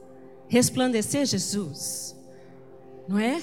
resplandecer 0.47 1.25
Jesus, 1.25 2.15
não 3.07 3.19
é? 3.19 3.41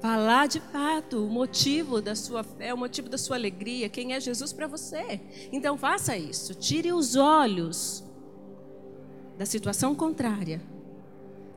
Falar 0.00 0.46
de 0.46 0.60
fato 0.60 1.24
o 1.24 1.28
motivo 1.28 2.00
da 2.00 2.14
sua 2.14 2.44
fé, 2.44 2.72
o 2.72 2.78
motivo 2.78 3.08
da 3.08 3.18
sua 3.18 3.36
alegria, 3.36 3.88
quem 3.88 4.12
é 4.12 4.20
Jesus 4.20 4.52
para 4.52 4.66
você. 4.66 5.20
Então 5.52 5.76
faça 5.76 6.16
isso, 6.16 6.54
tire 6.54 6.92
os 6.92 7.16
olhos 7.16 8.04
da 9.36 9.44
situação 9.44 9.94
contrária 9.94 10.60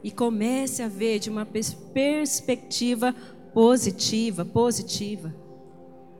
e 0.03 0.11
comece 0.11 0.81
a 0.81 0.87
ver 0.87 1.19
de 1.19 1.29
uma 1.29 1.45
perspectiva 1.45 3.15
positiva, 3.53 4.43
positiva. 4.43 5.33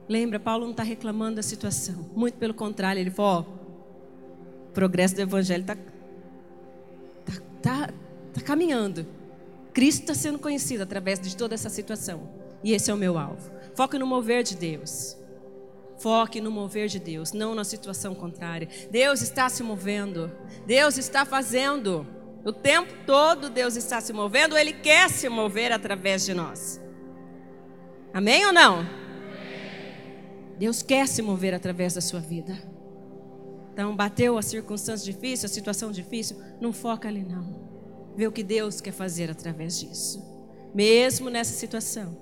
Lembra, 0.08 0.38
Paulo 0.38 0.64
não 0.64 0.72
está 0.72 0.82
reclamando 0.82 1.36
da 1.36 1.42
situação. 1.42 2.10
Muito 2.14 2.36
pelo 2.36 2.54
contrário, 2.54 3.00
ele 3.00 3.10
falou: 3.10 3.46
ó, 3.48 4.68
o 4.68 4.72
progresso 4.72 5.14
do 5.14 5.22
evangelho 5.22 5.62
está 5.62 5.76
tá, 7.24 7.42
tá, 7.62 7.94
tá 8.32 8.40
caminhando. 8.40 9.06
Cristo 9.72 10.00
está 10.02 10.14
sendo 10.14 10.38
conhecido 10.38 10.82
através 10.82 11.18
de 11.18 11.36
toda 11.36 11.54
essa 11.54 11.68
situação. 11.68 12.28
E 12.62 12.72
esse 12.72 12.90
é 12.90 12.94
o 12.94 12.96
meu 12.96 13.18
alvo. 13.18 13.50
Foque 13.74 13.98
no 13.98 14.06
mover 14.06 14.42
de 14.42 14.56
Deus. 14.56 15.16
Foque 15.98 16.40
no 16.40 16.50
mover 16.50 16.88
de 16.88 16.98
Deus, 16.98 17.32
não 17.32 17.54
na 17.54 17.64
situação 17.64 18.14
contrária. 18.14 18.68
Deus 18.90 19.22
está 19.22 19.48
se 19.48 19.62
movendo. 19.62 20.30
Deus 20.66 20.98
está 20.98 21.24
fazendo. 21.24 22.06
O 22.44 22.52
tempo 22.52 22.92
todo 23.06 23.48
Deus 23.48 23.76
está 23.76 24.00
se 24.00 24.12
movendo, 24.12 24.56
Ele 24.56 24.72
quer 24.72 25.08
se 25.08 25.28
mover 25.28 25.70
através 25.70 26.24
de 26.24 26.34
nós. 26.34 26.80
Amém 28.12 28.44
ou 28.44 28.52
não? 28.52 28.84
Deus 30.58 30.82
quer 30.82 31.06
se 31.06 31.22
mover 31.22 31.54
através 31.54 31.94
da 31.94 32.00
sua 32.00 32.20
vida. 32.20 32.60
Então, 33.72 33.94
bateu 33.96 34.36
a 34.36 34.42
circunstância 34.42 35.10
difícil, 35.10 35.46
a 35.46 35.48
situação 35.48 35.90
difícil, 35.90 36.36
não 36.60 36.72
foca 36.72 37.08
ali 37.08 37.24
não. 37.24 37.61
Vê 38.16 38.26
o 38.26 38.32
que 38.32 38.42
Deus 38.42 38.80
quer 38.80 38.92
fazer 38.92 39.30
através 39.30 39.78
disso. 39.78 40.22
Mesmo 40.74 41.30
nessa 41.30 41.52
situação. 41.52 42.16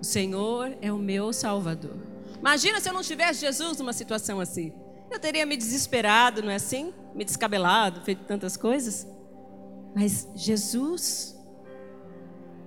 O 0.00 0.04
Senhor 0.04 0.76
é 0.80 0.92
o 0.92 0.98
meu 0.98 1.32
Salvador. 1.32 1.96
Imagina 2.38 2.80
se 2.80 2.88
eu 2.88 2.92
não 2.92 3.02
tivesse 3.02 3.40
Jesus 3.40 3.78
numa 3.78 3.92
situação 3.92 4.40
assim. 4.40 4.72
Eu 5.10 5.18
teria 5.18 5.44
me 5.44 5.56
desesperado, 5.56 6.42
não 6.42 6.50
é 6.50 6.56
assim? 6.56 6.92
Me 7.14 7.24
descabelado, 7.24 8.02
feito 8.02 8.24
tantas 8.24 8.56
coisas. 8.56 9.06
Mas 9.94 10.28
Jesus 10.34 11.36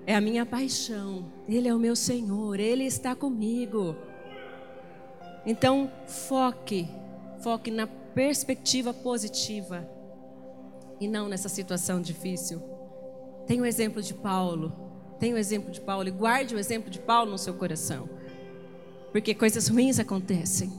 é 0.06 0.16
a 0.16 0.22
minha 0.22 0.46
paixão. 0.46 1.32
Ele 1.48 1.68
é 1.68 1.74
o 1.74 1.80
meu 1.80 1.96
Senhor. 1.96 2.60
Ele 2.60 2.84
está 2.84 3.16
comigo. 3.16 3.96
Então, 5.46 5.92
foque, 6.08 6.88
foque 7.42 7.72
na 7.72 7.88
perspectiva 7.88 8.94
positiva 8.94 9.88
e 11.01 11.08
não 11.08 11.27
nessa 11.27 11.50
situação 11.50 12.00
difícil. 12.00 12.62
Tem 13.46 13.60
o 13.60 13.65
exemplo 13.65 14.01
de 14.01 14.13
Paulo. 14.13 14.72
Tem 15.20 15.34
o 15.34 15.38
exemplo 15.38 15.70
de 15.70 15.81
Paulo 15.81 16.08
e 16.08 16.12
guarde 16.12 16.55
o 16.55 16.60
exemplo 16.60 16.89
de 16.89 17.00
Paulo 17.00 17.31
no 17.31 17.38
seu 17.38 17.55
coração. 17.55 18.08
Porque 19.12 19.36
coisas 19.36 19.67
ruins 19.67 20.00
acontecem, 20.00 20.72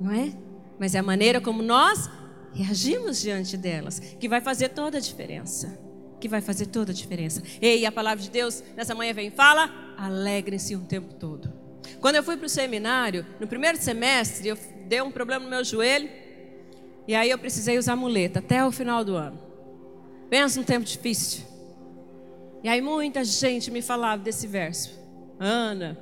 não 0.00 0.10
é? 0.10 0.32
mas 0.78 0.94
é 0.94 0.98
a 0.98 1.02
maneira 1.02 1.40
como 1.40 1.62
nós 1.62 2.08
reagimos 2.52 3.20
diante 3.20 3.56
delas 3.56 3.98
que 3.98 4.28
vai 4.28 4.40
fazer 4.40 4.70
toda 4.70 4.98
a 4.98 5.00
diferença. 5.00 5.78
Que 6.20 6.28
vai 6.28 6.40
fazer 6.40 6.66
toda 6.66 6.92
a 6.92 6.94
diferença. 6.94 7.42
Ei, 7.60 7.84
a 7.84 7.92
palavra 7.92 8.22
de 8.22 8.30
Deus 8.30 8.62
nessa 8.74 8.94
manhã 8.94 9.12
vem 9.12 9.30
fala: 9.30 9.70
alegrem-se 9.98 10.74
o 10.74 10.80
tempo 10.80 11.14
todo. 11.14 11.52
Quando 12.00 12.16
eu 12.16 12.22
fui 12.22 12.36
para 12.36 12.46
o 12.46 12.48
seminário, 12.48 13.24
no 13.38 13.46
primeiro 13.46 13.78
semestre, 13.78 14.48
eu 14.48 14.58
dei 14.86 15.00
um 15.02 15.10
problema 15.10 15.44
no 15.44 15.50
meu 15.50 15.62
joelho 15.62 16.08
e 17.06 17.14
aí 17.14 17.30
eu 17.30 17.38
precisei 17.38 17.78
usar 17.78 17.94
muleta 17.96 18.40
até 18.40 18.64
o 18.64 18.72
final 18.72 19.04
do 19.04 19.14
ano. 19.14 19.45
Pensa 20.28 20.58
num 20.58 20.66
tempo 20.66 20.84
difícil. 20.84 21.44
E 22.62 22.68
aí 22.68 22.80
muita 22.80 23.24
gente 23.24 23.70
me 23.70 23.80
falava 23.80 24.22
desse 24.22 24.46
verso. 24.46 24.98
Ana, 25.38 25.98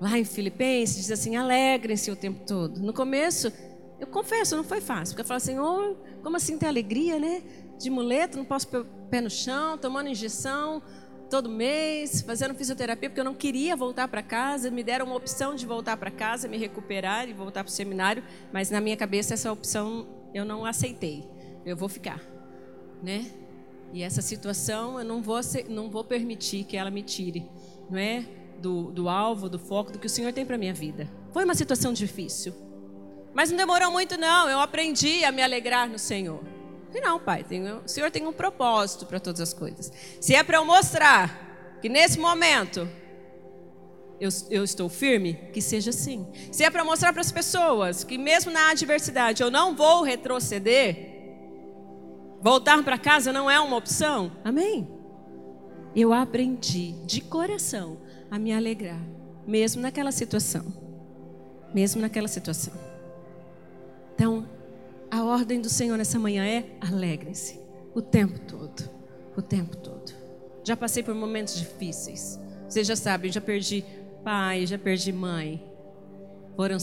lá 0.00 0.18
em 0.18 0.24
Filipenses, 0.24 0.96
diz 0.96 1.10
assim: 1.10 1.36
alegrem-se 1.36 2.10
o 2.10 2.16
tempo 2.16 2.44
todo. 2.46 2.80
No 2.80 2.92
começo, 2.92 3.52
eu 4.00 4.06
confesso, 4.06 4.56
não 4.56 4.64
foi 4.64 4.80
fácil, 4.80 5.14
porque 5.14 5.22
eu 5.22 5.26
falo 5.26 5.38
assim: 5.38 5.58
oh, 5.58 5.94
como 6.22 6.36
assim 6.36 6.58
ter 6.58 6.66
alegria, 6.66 7.18
né? 7.18 7.42
De 7.78 7.90
muleta, 7.90 8.36
não 8.36 8.44
posso 8.44 8.68
pé 9.10 9.20
no 9.20 9.30
chão, 9.30 9.78
tomando 9.78 10.08
injeção 10.08 10.82
todo 11.30 11.48
mês, 11.48 12.20
fazendo 12.20 12.54
fisioterapia, 12.54 13.08
porque 13.08 13.20
eu 13.20 13.24
não 13.24 13.34
queria 13.34 13.74
voltar 13.74 14.06
para 14.08 14.22
casa. 14.22 14.70
Me 14.70 14.82
deram 14.84 15.06
uma 15.06 15.16
opção 15.16 15.54
de 15.54 15.66
voltar 15.66 15.96
para 15.96 16.10
casa, 16.10 16.46
me 16.46 16.56
recuperar 16.56 17.28
e 17.28 17.32
voltar 17.32 17.64
para 17.64 17.70
o 17.70 17.72
seminário, 17.72 18.22
mas 18.52 18.70
na 18.70 18.80
minha 18.80 18.96
cabeça 18.96 19.34
essa 19.34 19.50
opção 19.50 20.06
eu 20.32 20.44
não 20.44 20.64
aceitei. 20.64 21.28
Eu 21.64 21.76
vou 21.76 21.88
ficar, 21.88 22.20
né? 23.02 23.30
E 23.92 24.02
essa 24.02 24.22
situação 24.22 24.98
eu 24.98 25.04
não 25.04 25.22
vou, 25.22 25.40
não 25.68 25.90
vou 25.90 26.04
permitir 26.04 26.64
que 26.64 26.76
ela 26.76 26.90
me 26.90 27.02
tire, 27.02 27.46
não 27.88 27.98
é? 27.98 28.24
do, 28.64 28.90
do 28.90 29.08
alvo, 29.10 29.48
do 29.48 29.58
foco, 29.58 29.92
do 29.92 29.98
que 29.98 30.06
o 30.06 30.10
Senhor 30.10 30.32
tem 30.32 30.46
para 30.46 30.56
minha 30.56 30.72
vida. 30.72 31.06
Foi 31.32 31.44
uma 31.44 31.54
situação 31.54 31.92
difícil. 31.92 32.54
Mas 33.34 33.50
não 33.50 33.58
demorou 33.58 33.90
muito, 33.90 34.16
não. 34.16 34.48
Eu 34.48 34.58
aprendi 34.58 35.22
a 35.24 35.30
me 35.30 35.42
alegrar 35.42 35.88
no 35.88 35.98
Senhor. 35.98 36.42
E 36.94 37.00
não, 37.00 37.18
Pai, 37.18 37.44
tem, 37.44 37.62
o 37.70 37.82
Senhor 37.86 38.10
tem 38.10 38.26
um 38.26 38.32
propósito 38.32 39.04
para 39.04 39.20
todas 39.20 39.40
as 39.40 39.52
coisas. 39.52 39.92
Se 40.20 40.34
é 40.34 40.42
para 40.42 40.58
eu 40.58 40.64
mostrar 40.64 41.78
que 41.82 41.88
nesse 41.88 42.18
momento 42.18 42.88
eu, 44.20 44.30
eu, 44.48 44.62
estou 44.62 44.88
firme, 44.88 45.34
que 45.52 45.60
seja 45.60 45.90
assim. 45.90 46.26
Se 46.52 46.62
é 46.64 46.70
para 46.70 46.84
mostrar 46.84 47.12
para 47.12 47.20
as 47.20 47.32
pessoas 47.32 48.04
que 48.04 48.16
mesmo 48.16 48.50
na 48.52 48.70
adversidade 48.70 49.42
eu 49.42 49.50
não 49.50 49.74
vou 49.74 50.02
retroceder, 50.02 51.13
voltar 52.44 52.84
para 52.84 52.98
casa 52.98 53.32
não 53.32 53.50
é 53.50 53.58
uma 53.58 53.78
opção, 53.78 54.30
amém? 54.44 54.86
Eu 55.96 56.12
aprendi 56.12 56.92
de 57.06 57.22
coração 57.22 57.96
a 58.30 58.38
me 58.38 58.52
alegrar, 58.52 59.00
mesmo 59.46 59.80
naquela 59.80 60.12
situação. 60.12 60.66
Mesmo 61.72 62.02
naquela 62.02 62.28
situação. 62.28 62.74
Então, 64.14 64.46
a 65.10 65.24
ordem 65.24 65.60
do 65.60 65.70
Senhor 65.70 65.96
nessa 65.96 66.18
manhã 66.18 66.44
é: 66.44 66.66
alegrem-se 66.80 67.58
o 67.94 68.02
tempo 68.02 68.38
todo. 68.40 68.90
O 69.36 69.42
tempo 69.42 69.76
todo. 69.78 70.12
Já 70.62 70.76
passei 70.76 71.02
por 71.02 71.14
momentos 71.14 71.56
difíceis. 71.56 72.38
Vocês 72.68 72.86
já 72.86 72.94
sabem, 72.94 73.32
já 73.32 73.40
perdi 73.40 73.84
pai, 74.22 74.66
já 74.66 74.78
perdi 74.78 75.12
mãe. 75.12 75.64
Foram, 76.56 76.78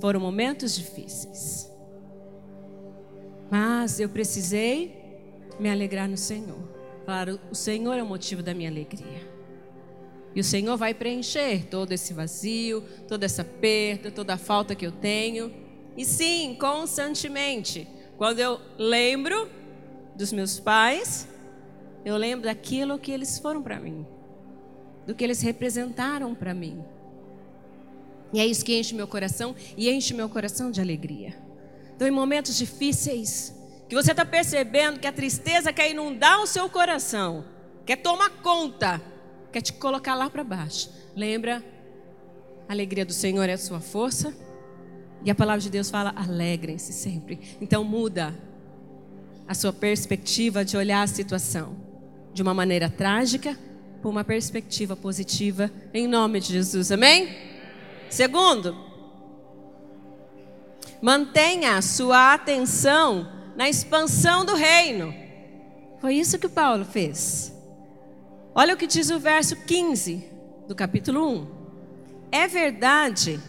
foram 0.00 0.20
momentos 0.20 0.76
difíceis. 0.76 1.70
Mas 3.50 3.98
eu 3.98 4.08
precisei 4.08 4.97
me 5.58 5.70
alegrar 5.70 6.08
no 6.08 6.16
Senhor. 6.16 6.58
Claro, 7.04 7.40
o 7.50 7.54
Senhor 7.54 7.94
é 7.94 8.02
o 8.02 8.06
motivo 8.06 8.42
da 8.42 8.52
minha 8.54 8.68
alegria. 8.68 9.38
E 10.34 10.40
o 10.40 10.44
Senhor 10.44 10.76
vai 10.76 10.92
preencher 10.94 11.66
todo 11.66 11.92
esse 11.92 12.12
vazio, 12.12 12.82
toda 13.08 13.24
essa 13.24 13.42
perda, 13.42 14.10
toda 14.10 14.34
a 14.34 14.38
falta 14.38 14.74
que 14.74 14.86
eu 14.86 14.92
tenho. 14.92 15.52
E 15.96 16.04
sim, 16.04 16.56
constantemente, 16.60 17.88
quando 18.16 18.40
eu 18.40 18.60
lembro 18.78 19.48
dos 20.14 20.32
meus 20.32 20.60
pais, 20.60 21.26
eu 22.04 22.16
lembro 22.16 22.46
daquilo 22.46 22.98
que 22.98 23.10
eles 23.10 23.38
foram 23.38 23.62
para 23.62 23.80
mim, 23.80 24.06
do 25.06 25.14
que 25.14 25.24
eles 25.24 25.40
representaram 25.40 26.34
para 26.34 26.54
mim. 26.54 26.84
E 28.32 28.40
é 28.40 28.46
isso 28.46 28.64
que 28.64 28.78
enche 28.78 28.94
meu 28.94 29.08
coração 29.08 29.56
e 29.76 29.90
enche 29.90 30.12
meu 30.12 30.28
coração 30.28 30.70
de 30.70 30.80
alegria. 30.80 31.34
Então, 31.96 32.06
em 32.06 32.12
momentos 32.12 32.56
difíceis, 32.56 33.57
que 33.88 33.94
você 33.94 34.10
está 34.10 34.24
percebendo 34.24 35.00
que 35.00 35.06
a 35.06 35.12
tristeza 35.12 35.72
quer 35.72 35.90
inundar 35.90 36.40
o 36.40 36.46
seu 36.46 36.68
coração, 36.68 37.44
quer 37.86 37.96
tomar 37.96 38.30
conta, 38.42 39.00
quer 39.50 39.62
te 39.62 39.72
colocar 39.72 40.14
lá 40.14 40.28
para 40.28 40.44
baixo. 40.44 40.90
Lembra, 41.16 41.64
a 42.68 42.72
alegria 42.72 43.04
do 43.04 43.14
Senhor 43.14 43.48
é 43.48 43.54
a 43.54 43.58
sua 43.58 43.80
força. 43.80 44.34
E 45.24 45.30
a 45.30 45.34
palavra 45.34 45.60
de 45.60 45.70
Deus 45.70 45.90
fala: 45.90 46.12
alegrem-se 46.14 46.92
sempre. 46.92 47.56
Então 47.60 47.82
muda 47.82 48.34
a 49.46 49.54
sua 49.54 49.72
perspectiva 49.72 50.64
de 50.64 50.76
olhar 50.76 51.02
a 51.02 51.06
situação 51.06 51.74
de 52.34 52.42
uma 52.42 52.52
maneira 52.52 52.90
trágica 52.90 53.58
para 54.00 54.10
uma 54.10 54.22
perspectiva 54.22 54.94
positiva, 54.94 55.72
em 55.92 56.06
nome 56.06 56.40
de 56.40 56.52
Jesus. 56.52 56.92
Amém? 56.92 57.36
Segundo, 58.10 58.76
mantenha 61.00 61.80
sua 61.82 62.34
atenção 62.34 63.37
na 63.58 63.68
expansão 63.68 64.44
do 64.44 64.54
reino. 64.54 65.12
Foi 66.00 66.14
isso 66.14 66.38
que 66.38 66.48
Paulo 66.48 66.84
fez. 66.84 67.52
Olha 68.54 68.72
o 68.72 68.76
que 68.76 68.86
diz 68.86 69.10
o 69.10 69.18
verso 69.18 69.56
15 69.56 70.24
do 70.68 70.76
capítulo 70.76 71.28
1. 71.28 71.46
É 72.30 72.46
verdade 72.46 73.40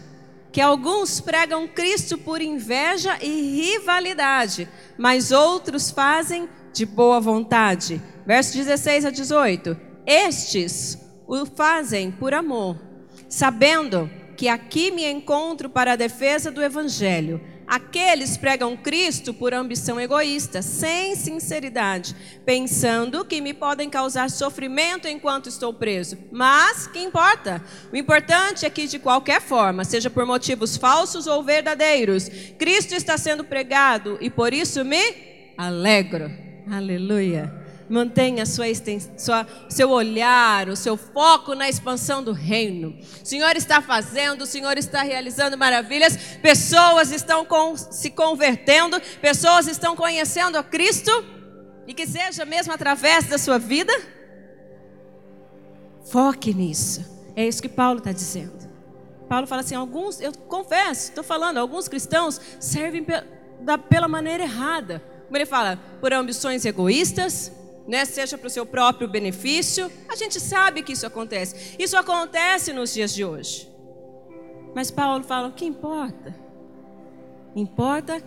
que 0.50 0.60
alguns 0.60 1.20
pregam 1.20 1.68
Cristo 1.68 2.18
por 2.18 2.42
inveja 2.42 3.18
e 3.22 3.62
rivalidade, 3.62 4.68
mas 4.98 5.30
outros 5.30 5.92
fazem 5.92 6.48
de 6.72 6.84
boa 6.84 7.20
vontade. 7.20 8.02
Verso 8.26 8.56
16 8.56 9.04
a 9.04 9.10
18. 9.10 9.78
Estes 10.04 10.98
o 11.24 11.46
fazem 11.46 12.10
por 12.10 12.34
amor, 12.34 12.76
sabendo 13.28 14.10
que 14.36 14.48
aqui 14.48 14.90
me 14.90 15.08
encontro 15.08 15.70
para 15.70 15.92
a 15.92 15.96
defesa 15.96 16.50
do 16.50 16.60
evangelho. 16.60 17.40
Aqueles 17.70 18.36
pregam 18.36 18.76
Cristo 18.76 19.32
por 19.32 19.54
ambição 19.54 20.00
egoísta, 20.00 20.60
sem 20.60 21.14
sinceridade, 21.14 22.16
pensando 22.44 23.24
que 23.24 23.40
me 23.40 23.54
podem 23.54 23.88
causar 23.88 24.28
sofrimento 24.28 25.06
enquanto 25.06 25.48
estou 25.48 25.72
preso. 25.72 26.18
Mas 26.32 26.88
que 26.88 26.98
importa? 26.98 27.62
O 27.92 27.96
importante 27.96 28.66
é 28.66 28.70
que, 28.70 28.88
de 28.88 28.98
qualquer 28.98 29.40
forma, 29.40 29.84
seja 29.84 30.10
por 30.10 30.26
motivos 30.26 30.76
falsos 30.76 31.28
ou 31.28 31.44
verdadeiros, 31.44 32.28
Cristo 32.58 32.92
está 32.92 33.16
sendo 33.16 33.44
pregado 33.44 34.18
e 34.20 34.28
por 34.28 34.52
isso 34.52 34.84
me 34.84 35.54
alegro. 35.56 36.28
Aleluia. 36.68 37.59
Mantenha 37.90 38.46
sua, 38.46 38.66
sua, 39.18 39.46
seu 39.68 39.90
olhar, 39.90 40.68
o 40.68 40.76
seu 40.76 40.96
foco 40.96 41.56
na 41.56 41.68
expansão 41.68 42.22
do 42.22 42.32
reino. 42.32 42.96
O 43.22 43.26
Senhor 43.26 43.56
está 43.56 43.82
fazendo, 43.82 44.42
o 44.42 44.46
Senhor 44.46 44.78
está 44.78 45.02
realizando 45.02 45.58
maravilhas. 45.58 46.16
Pessoas 46.40 47.10
estão 47.10 47.44
com, 47.44 47.76
se 47.76 48.10
convertendo, 48.10 49.00
pessoas 49.20 49.66
estão 49.66 49.96
conhecendo 49.96 50.56
a 50.56 50.62
Cristo. 50.62 51.10
E 51.84 51.92
que 51.92 52.06
seja 52.06 52.44
mesmo 52.44 52.72
através 52.72 53.26
da 53.26 53.36
sua 53.36 53.58
vida. 53.58 53.92
Foque 56.04 56.54
nisso. 56.54 57.04
É 57.34 57.44
isso 57.44 57.60
que 57.60 57.68
Paulo 57.68 57.98
está 57.98 58.12
dizendo. 58.12 58.70
Paulo 59.28 59.46
fala 59.46 59.62
assim: 59.62 59.74
alguns, 59.74 60.20
eu 60.20 60.32
confesso, 60.32 61.08
estou 61.08 61.24
falando, 61.24 61.58
alguns 61.58 61.88
cristãos 61.88 62.40
servem 62.60 63.04
pela 63.88 64.06
maneira 64.06 64.44
errada. 64.44 65.02
Como 65.26 65.36
ele 65.36 65.46
fala, 65.46 65.78
por 66.00 66.12
ambições 66.12 66.64
egoístas, 66.64 67.52
né, 67.90 68.04
seja 68.04 68.38
para 68.38 68.46
o 68.46 68.50
seu 68.50 68.64
próprio 68.64 69.08
benefício. 69.08 69.90
A 70.08 70.14
gente 70.14 70.38
sabe 70.38 70.80
que 70.84 70.92
isso 70.92 71.04
acontece. 71.04 71.74
Isso 71.76 71.96
acontece 71.96 72.72
nos 72.72 72.94
dias 72.94 73.12
de 73.12 73.24
hoje. 73.24 73.68
Mas 74.74 74.92
Paulo 74.92 75.24
fala: 75.24 75.48
o 75.48 75.52
que 75.52 75.64
importa? 75.64 76.32
Importa 77.54 78.22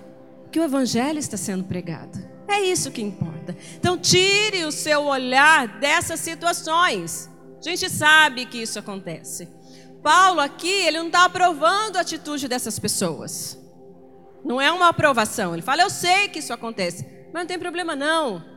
que 0.52 0.60
o 0.60 0.64
evangelho 0.64 1.18
está 1.18 1.38
sendo 1.38 1.64
pregado. 1.64 2.20
É 2.46 2.60
isso 2.60 2.92
que 2.92 3.02
importa. 3.02 3.56
Então, 3.76 3.98
tire 3.98 4.66
o 4.66 4.72
seu 4.72 5.06
olhar 5.06 5.80
dessas 5.80 6.20
situações. 6.20 7.30
A 7.58 7.70
gente 7.70 7.90
sabe 7.90 8.46
que 8.46 8.62
isso 8.62 8.78
acontece. 8.78 9.48
Paulo 10.04 10.42
aqui, 10.42 10.68
ele 10.68 10.98
não 11.00 11.08
está 11.08 11.24
aprovando 11.24 11.96
a 11.96 12.02
atitude 12.02 12.50
dessas 12.50 12.78
pessoas. 12.78 13.58
Não 14.44 14.60
é 14.60 14.70
uma 14.74 14.90
aprovação. 14.90 15.54
Ele 15.54 15.62
fala, 15.62 15.84
eu 15.84 15.90
sei 15.90 16.28
que 16.28 16.40
isso 16.40 16.52
acontece, 16.52 17.06
mas 17.32 17.44
não 17.44 17.48
tem 17.48 17.58
problema 17.58 17.96
não. 17.96 18.53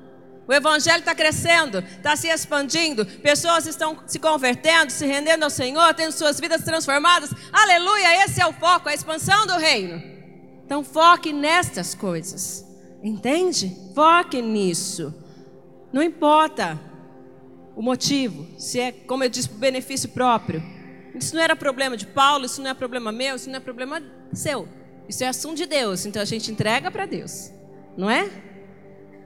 O 0.49 0.53
evangelho 0.53 1.01
está 1.01 1.15
crescendo, 1.15 1.79
está 1.79 2.15
se 2.15 2.29
expandindo, 2.29 3.05
pessoas 3.05 3.67
estão 3.67 3.99
se 4.07 4.19
convertendo, 4.19 4.93
se 4.93 5.05
rendendo 5.05 5.43
ao 5.43 5.51
Senhor, 5.51 5.93
tendo 5.95 6.13
suas 6.13 6.39
vidas 6.39 6.63
transformadas. 6.63 7.31
Aleluia, 7.53 8.25
esse 8.25 8.41
é 8.41 8.47
o 8.47 8.53
foco, 8.53 8.89
a 8.89 8.95
expansão 8.95 9.47
do 9.47 9.57
reino. 9.57 10.01
Então 10.65 10.85
foque 10.85 11.33
nestas 11.33 11.95
coisas. 11.95 12.65
Entende? 13.03 13.77
Foque 13.95 14.41
nisso. 14.41 15.15
Não 15.93 16.03
importa 16.03 16.79
o 17.75 17.83
motivo, 17.83 18.47
se 18.59 18.81
é, 18.81 18.93
como 18.93 19.25
eu 19.25 19.29
disse, 19.29 19.49
benefício 19.49 20.09
próprio. 20.09 20.63
Isso 21.15 21.35
não 21.35 21.43
era 21.43 21.57
problema 21.57 21.97
de 21.97 22.07
Paulo, 22.07 22.47
isso 22.47 22.63
não 22.63 22.71
é 22.71 22.75
problema 22.75 23.11
meu, 23.11 23.37
isso 23.37 23.49
não 23.49 23.57
é 23.57 23.61
problema 23.61 24.03
seu. 24.33 24.69
Isso 25.09 25.25
é 25.25 25.29
assunto 25.29 25.57
de 25.57 25.67
Deus, 25.67 26.07
então 26.07 26.21
a 26.21 26.25
gente 26.25 26.51
entrega 26.51 26.91
para 26.91 27.07
Deus. 27.07 27.51
Não 27.97 28.11
é? 28.11 28.31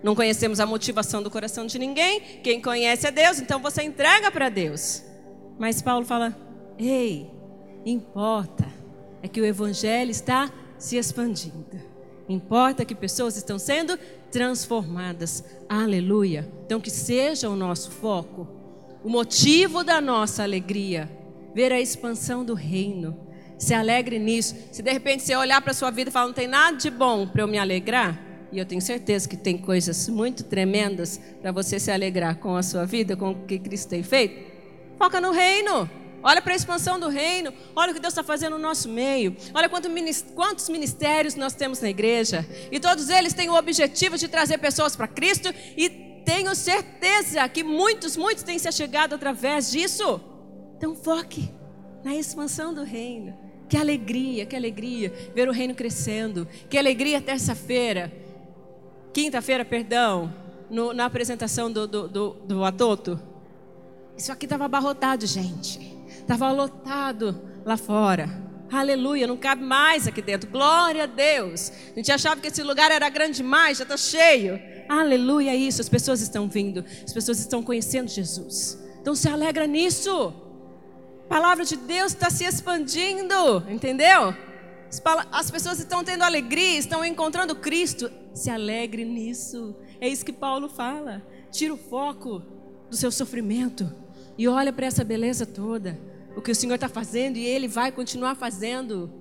Não 0.02 0.14
conhecemos 0.14 0.60
a 0.60 0.66
motivação 0.66 1.22
do 1.22 1.30
coração 1.30 1.66
de 1.66 1.78
ninguém. 1.78 2.20
Quem 2.42 2.60
conhece 2.60 3.06
é 3.06 3.10
Deus, 3.10 3.38
então 3.38 3.60
você 3.60 3.82
entrega 3.82 4.30
para 4.30 4.48
Deus. 4.48 5.02
Mas 5.58 5.82
Paulo 5.82 6.06
fala: 6.06 6.36
ei, 6.78 7.30
importa 7.84 8.66
é 9.22 9.28
que 9.28 9.40
o 9.40 9.44
evangelho 9.44 10.10
está 10.10 10.50
se 10.78 10.96
expandindo. 10.96 11.78
Importa 12.28 12.84
que 12.84 12.94
pessoas 12.94 13.36
estão 13.36 13.58
sendo 13.58 13.98
transformadas. 14.30 15.44
Aleluia. 15.68 16.50
Então 16.64 16.80
que 16.80 16.90
seja 16.90 17.50
o 17.50 17.56
nosso 17.56 17.90
foco, 17.90 18.48
o 19.04 19.10
motivo 19.10 19.82
da 19.82 20.00
nossa 20.00 20.42
alegria, 20.42 21.10
ver 21.54 21.72
a 21.72 21.80
expansão 21.80 22.44
do 22.44 22.54
reino. 22.54 23.28
Se 23.58 23.74
alegre 23.74 24.18
nisso. 24.18 24.56
Se 24.72 24.82
de 24.82 24.90
repente 24.90 25.22
você 25.22 25.36
olhar 25.36 25.60
para 25.60 25.72
a 25.72 25.74
sua 25.74 25.90
vida 25.90 26.08
e 26.08 26.12
falar, 26.12 26.26
não 26.28 26.32
tem 26.32 26.46
nada 26.46 26.78
de 26.78 26.88
bom 26.88 27.26
para 27.26 27.42
eu 27.42 27.48
me 27.48 27.58
alegrar, 27.58 28.18
e 28.52 28.58
eu 28.58 28.66
tenho 28.66 28.80
certeza 28.80 29.28
que 29.28 29.36
tem 29.36 29.56
coisas 29.56 30.08
muito 30.08 30.42
tremendas 30.44 31.20
para 31.40 31.52
você 31.52 31.78
se 31.78 31.90
alegrar 31.90 32.36
com 32.36 32.56
a 32.56 32.62
sua 32.62 32.84
vida, 32.84 33.16
com 33.16 33.30
o 33.30 33.46
que 33.46 33.58
Cristo 33.58 33.88
tem 33.88 34.02
feito. 34.02 34.50
Foca 34.98 35.20
no 35.20 35.30
reino. 35.30 35.88
Olha 36.22 36.42
para 36.42 36.52
a 36.52 36.56
expansão 36.56 36.98
do 36.98 37.08
reino. 37.08 37.52
Olha 37.74 37.92
o 37.92 37.94
que 37.94 38.00
Deus 38.00 38.12
está 38.12 38.22
fazendo 38.22 38.56
no 38.56 38.62
nosso 38.62 38.88
meio. 38.88 39.36
Olha 39.54 39.68
quantos 39.68 40.68
ministérios 40.68 41.34
nós 41.34 41.54
temos 41.54 41.80
na 41.80 41.88
igreja. 41.88 42.46
E 42.70 42.78
todos 42.78 43.08
eles 43.08 43.32
têm 43.32 43.48
o 43.48 43.54
objetivo 43.54 44.18
de 44.18 44.28
trazer 44.28 44.58
pessoas 44.58 44.94
para 44.94 45.08
Cristo. 45.08 45.54
E 45.76 45.88
tenho 46.24 46.54
certeza 46.54 47.48
que 47.48 47.62
muitos, 47.62 48.16
muitos 48.16 48.42
têm 48.42 48.58
se 48.58 48.68
achegado 48.68 49.14
através 49.14 49.70
disso. 49.70 50.20
Então 50.76 50.94
foque 50.94 51.50
na 52.04 52.14
expansão 52.14 52.74
do 52.74 52.82
reino. 52.82 53.34
Que 53.68 53.76
alegria, 53.76 54.44
que 54.44 54.56
alegria 54.56 55.12
ver 55.34 55.48
o 55.48 55.52
reino 55.52 55.74
crescendo. 55.74 56.46
Que 56.68 56.76
alegria 56.76 57.20
terça-feira 57.20 58.12
quinta-feira, 59.12 59.64
perdão, 59.64 60.32
no, 60.70 60.92
na 60.92 61.04
apresentação 61.04 61.70
do, 61.70 61.86
do, 61.86 62.08
do, 62.08 62.30
do 62.44 62.64
Atoto, 62.64 63.20
isso 64.16 64.30
aqui 64.30 64.46
estava 64.46 64.66
abarrotado, 64.66 65.26
gente. 65.26 65.80
Estava 66.08 66.50
lotado 66.52 67.40
lá 67.64 67.76
fora. 67.76 68.28
Aleluia, 68.70 69.26
não 69.26 69.36
cabe 69.36 69.64
mais 69.64 70.06
aqui 70.06 70.22
dentro. 70.22 70.48
Glória 70.48 71.04
a 71.04 71.06
Deus. 71.06 71.72
A 71.92 71.94
gente 71.96 72.12
achava 72.12 72.40
que 72.40 72.46
esse 72.46 72.62
lugar 72.62 72.90
era 72.90 73.08
grande 73.08 73.38
demais, 73.38 73.78
já 73.78 73.84
está 73.84 73.96
cheio. 73.96 74.60
Aleluia, 74.88 75.54
isso. 75.56 75.80
As 75.80 75.88
pessoas 75.88 76.20
estão 76.20 76.48
vindo, 76.48 76.84
as 77.04 77.12
pessoas 77.12 77.40
estão 77.40 77.62
conhecendo 77.62 78.08
Jesus. 78.08 78.78
Então 79.00 79.14
se 79.14 79.28
alegra 79.28 79.66
nisso. 79.66 80.32
A 81.24 81.28
palavra 81.28 81.64
de 81.64 81.76
Deus 81.76 82.12
está 82.12 82.28
se 82.28 82.44
expandindo, 82.44 83.64
entendeu? 83.68 84.34
As 85.30 85.50
pessoas 85.50 85.78
estão 85.78 86.02
tendo 86.02 86.22
alegria, 86.22 86.76
estão 86.76 87.04
encontrando 87.04 87.54
Cristo. 87.54 88.10
Se 88.34 88.50
alegre 88.50 89.04
nisso. 89.04 89.76
É 90.00 90.08
isso 90.08 90.24
que 90.24 90.32
Paulo 90.32 90.68
fala. 90.68 91.22
Tira 91.50 91.74
o 91.74 91.76
foco 91.76 92.42
do 92.90 92.96
seu 92.96 93.12
sofrimento 93.12 93.92
e 94.36 94.48
olha 94.48 94.72
para 94.72 94.86
essa 94.86 95.04
beleza 95.04 95.46
toda. 95.46 95.98
O 96.36 96.40
que 96.40 96.50
o 96.50 96.54
Senhor 96.54 96.74
está 96.74 96.88
fazendo 96.88 97.36
e 97.36 97.44
Ele 97.44 97.68
vai 97.68 97.92
continuar 97.92 98.34
fazendo. 98.34 99.12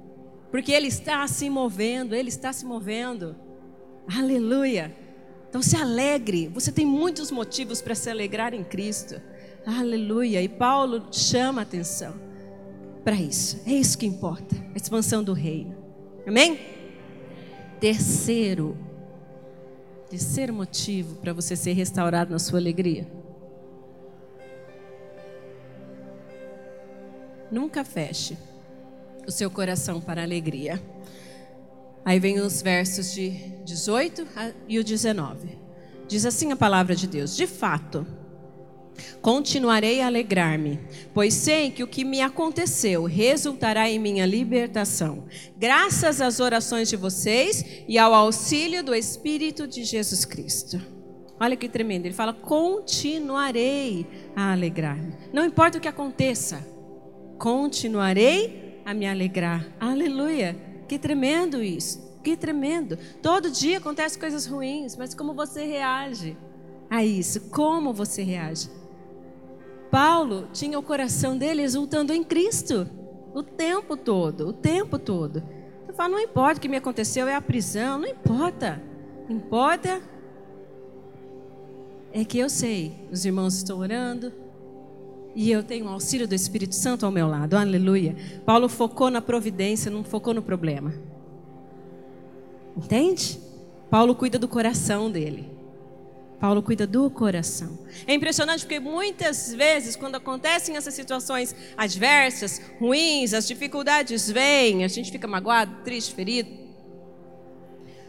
Porque 0.50 0.72
Ele 0.72 0.88
está 0.88 1.28
se 1.28 1.50
movendo, 1.50 2.16
Ele 2.16 2.30
está 2.30 2.52
se 2.52 2.66
movendo. 2.66 3.36
Aleluia. 4.12 4.96
Então 5.48 5.62
se 5.62 5.76
alegre, 5.76 6.48
você 6.48 6.72
tem 6.72 6.86
muitos 6.86 7.30
motivos 7.30 7.82
para 7.82 7.94
se 7.94 8.10
alegrar 8.10 8.56
em 8.56 8.64
Cristo. 8.64 9.22
Aleluia. 9.66 10.42
E 10.42 10.48
Paulo 10.48 11.08
chama 11.12 11.62
a 11.62 11.64
atenção 11.64 12.29
para 13.10 13.16
isso. 13.16 13.60
É 13.66 13.72
isso 13.72 13.98
que 13.98 14.06
importa, 14.06 14.56
a 14.72 14.78
expansão 14.78 15.24
do 15.24 15.34
reino. 15.34 15.76
Amém? 16.28 16.60
Terceiro, 17.80 18.78
terceiro 20.08 20.54
motivo 20.54 21.16
para 21.16 21.34
você 21.34 21.56
ser 21.56 21.74
restaurado 21.74 22.30
na 22.30 22.38
sua 22.38 22.60
alegria. 22.60 23.08
Nunca 27.52 27.84
feche 27.84 28.38
o 29.28 29.32
seu 29.32 29.50
coração 29.50 30.00
para 30.00 30.22
a 30.22 30.24
alegria. 30.24 30.80
Aí 32.06 32.20
vem 32.20 32.40
os 32.40 32.62
versos 32.62 33.12
de 33.12 33.32
18 33.66 34.28
e 34.68 34.78
o 34.78 34.84
19. 34.84 35.58
Diz 36.08 36.28
assim 36.28 36.52
a 36.52 36.56
palavra 36.56 36.96
de 36.96 37.08
Deus: 37.08 37.36
De 37.36 37.48
fato, 37.48 38.06
continuarei 39.22 40.02
a 40.02 40.08
alegrar-me, 40.08 40.80
pois 41.14 41.34
sei 41.34 41.72
que 41.72 41.84
o 41.84 41.88
que 41.88 42.04
me 42.04 42.22
aconteceu 42.22 43.06
resultará 43.06 43.90
em 43.90 44.00
minha 44.00 44.26
libertação, 44.26 45.26
graças 45.58 46.22
às 46.22 46.40
orações 46.40 46.90
de 46.90 46.96
vocês 46.96 47.84
e 47.88 47.98
ao 47.98 48.14
auxílio 48.14 48.84
do 48.84 48.96
Espírito 48.96 49.68
de 49.68 49.84
Jesus 49.84 50.26
Cristo. 50.26 50.80
Olha 51.40 51.56
que 51.56 51.70
tremendo, 51.70 52.06
ele 52.06 52.14
fala: 52.14 52.34
continuarei 52.34 54.06
a 54.36 54.52
alegrar-me. 54.52 55.14
Não 55.32 55.46
importa 55.46 55.78
o 55.78 55.82
que 55.82 55.88
aconteça, 55.88 56.66
continuarei 57.38 58.82
a 58.86 58.94
me 58.94 59.08
alegrar. 59.08 59.66
Aleluia. 59.80 60.56
Que 60.88 60.98
tremendo 60.98 61.64
isso. 61.64 62.10
Que 62.24 62.36
tremendo. 62.36 62.98
Todo 63.22 63.52
dia 63.52 63.78
acontecem 63.78 64.20
coisas 64.20 64.46
ruins, 64.46 64.96
mas 64.98 65.14
como 65.14 65.34
você 65.34 65.64
reage 65.64 66.36
a 66.90 67.06
isso? 67.06 67.50
Como 67.50 67.94
você 67.94 68.24
reage? 68.24 68.70
Paulo 69.90 70.48
tinha 70.54 70.78
o 70.78 70.84
coração 70.84 71.38
dele 71.38 71.62
exultando 71.62 72.14
em 72.14 72.24
Cristo 72.24 72.88
o 73.34 73.44
tempo 73.44 73.98
todo, 73.98 74.48
o 74.48 74.54
tempo 74.54 75.00
todo. 75.00 75.44
Ele 75.84 75.94
fala, 75.94 76.10
não 76.10 76.20
importa 76.20 76.58
o 76.58 76.62
que 76.62 76.70
me 76.70 76.78
aconteceu, 76.78 77.28
é 77.28 77.36
a 77.36 77.42
prisão, 77.42 78.00
não 78.00 78.08
importa. 78.08 78.82
Importa 79.28 80.02
é 82.12 82.26
que 82.26 82.40
eu 82.40 82.50
sei, 82.50 82.94
os 83.12 83.24
irmãos 83.26 83.56
estão 83.56 83.80
orando, 83.80 84.34
e 85.36 85.52
eu 85.52 85.64
tenho 85.64 85.86
o 85.86 85.90
auxílio 85.90 86.28
do 86.28 86.34
Espírito 86.34 86.74
Santo 86.76 87.06
ao 87.06 87.12
meu 87.12 87.28
lado. 87.28 87.56
Aleluia. 87.56 88.16
Paulo 88.46 88.68
focou 88.68 89.10
na 89.12 89.22
providência, 89.22 89.92
não 89.92 90.04
focou 90.04 90.34
no 90.34 90.42
problema. 90.42 90.94
Entende? 92.76 93.40
Paulo 93.90 94.16
cuida 94.16 94.40
do 94.40 94.48
coração 94.48 95.10
dele. 95.10 95.50
Paulo 96.40 96.64
cuida 96.64 96.88
do 96.88 97.10
coração. 97.10 97.80
É 98.08 98.14
impressionante 98.14 98.62
porque 98.62 98.80
muitas 98.80 99.54
vezes, 99.54 99.96
quando 99.96 100.16
acontecem 100.16 100.78
essas 100.78 100.94
situações 100.94 101.54
adversas, 101.76 102.62
ruins, 102.80 103.34
as 103.34 103.46
dificuldades 103.46 104.32
vêm, 104.32 104.86
a 104.86 104.88
gente 104.88 105.12
fica 105.12 105.28
magoado, 105.28 105.84
triste, 105.84 106.16
ferido. 106.16 106.50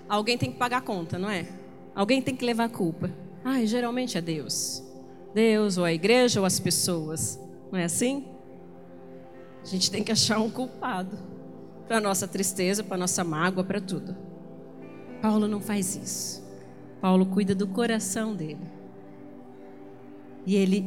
Alguém 0.09 0.39
tem 0.39 0.53
que 0.53 0.59
pagar 0.59 0.79
a 0.79 0.83
conta, 0.83 1.19
não 1.19 1.29
é? 1.29 1.49
Alguém 1.95 2.23
tem 2.23 2.37
que 2.37 2.45
levar 2.45 2.65
a 2.65 2.69
culpa. 2.69 3.11
Ai, 3.45 3.67
geralmente 3.67 4.17
é 4.17 4.21
Deus. 4.21 4.83
Deus, 5.35 5.77
ou 5.77 5.85
a 5.85 5.93
igreja, 5.93 6.41
ou 6.41 6.47
as 6.47 6.61
pessoas. 6.61 7.39
Não 7.71 7.79
é 7.79 7.85
assim? 7.85 8.25
A 9.63 9.67
gente 9.67 9.91
tem 9.91 10.03
que 10.05 10.13
achar 10.13 10.39
um 10.39 10.51
culpado 10.51 11.19
para 11.87 12.01
nossa 12.01 12.29
tristeza, 12.29 12.85
para 12.85 12.97
nossa 12.97 13.25
mágoa, 13.25 13.65
para 13.65 13.81
tudo. 13.81 14.17
Paulo 15.21 15.49
não 15.49 15.61
faz 15.61 15.97
isso. 15.97 16.40
Paulo 17.01 17.27
cuida 17.27 17.55
do 17.55 17.67
coração 17.67 18.35
dele. 18.35 18.61
E 20.47 20.57
ele 20.57 20.85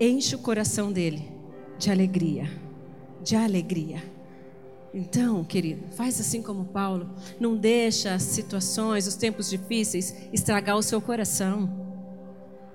enche 0.00 0.34
o 0.34 0.38
coração 0.38 0.92
dele 0.92 1.30
de 1.78 1.90
alegria. 1.90 2.50
De 3.22 3.36
alegria. 3.36 4.02
Então, 4.92 5.44
querido, 5.44 5.82
faz 5.94 6.20
assim 6.20 6.42
como 6.42 6.64
Paulo. 6.64 7.10
Não 7.38 7.56
deixa 7.56 8.14
as 8.14 8.22
situações, 8.22 9.06
os 9.06 9.14
tempos 9.14 9.50
difíceis 9.50 10.14
estragar 10.32 10.76
o 10.76 10.82
seu 10.82 11.00
coração. 11.00 11.70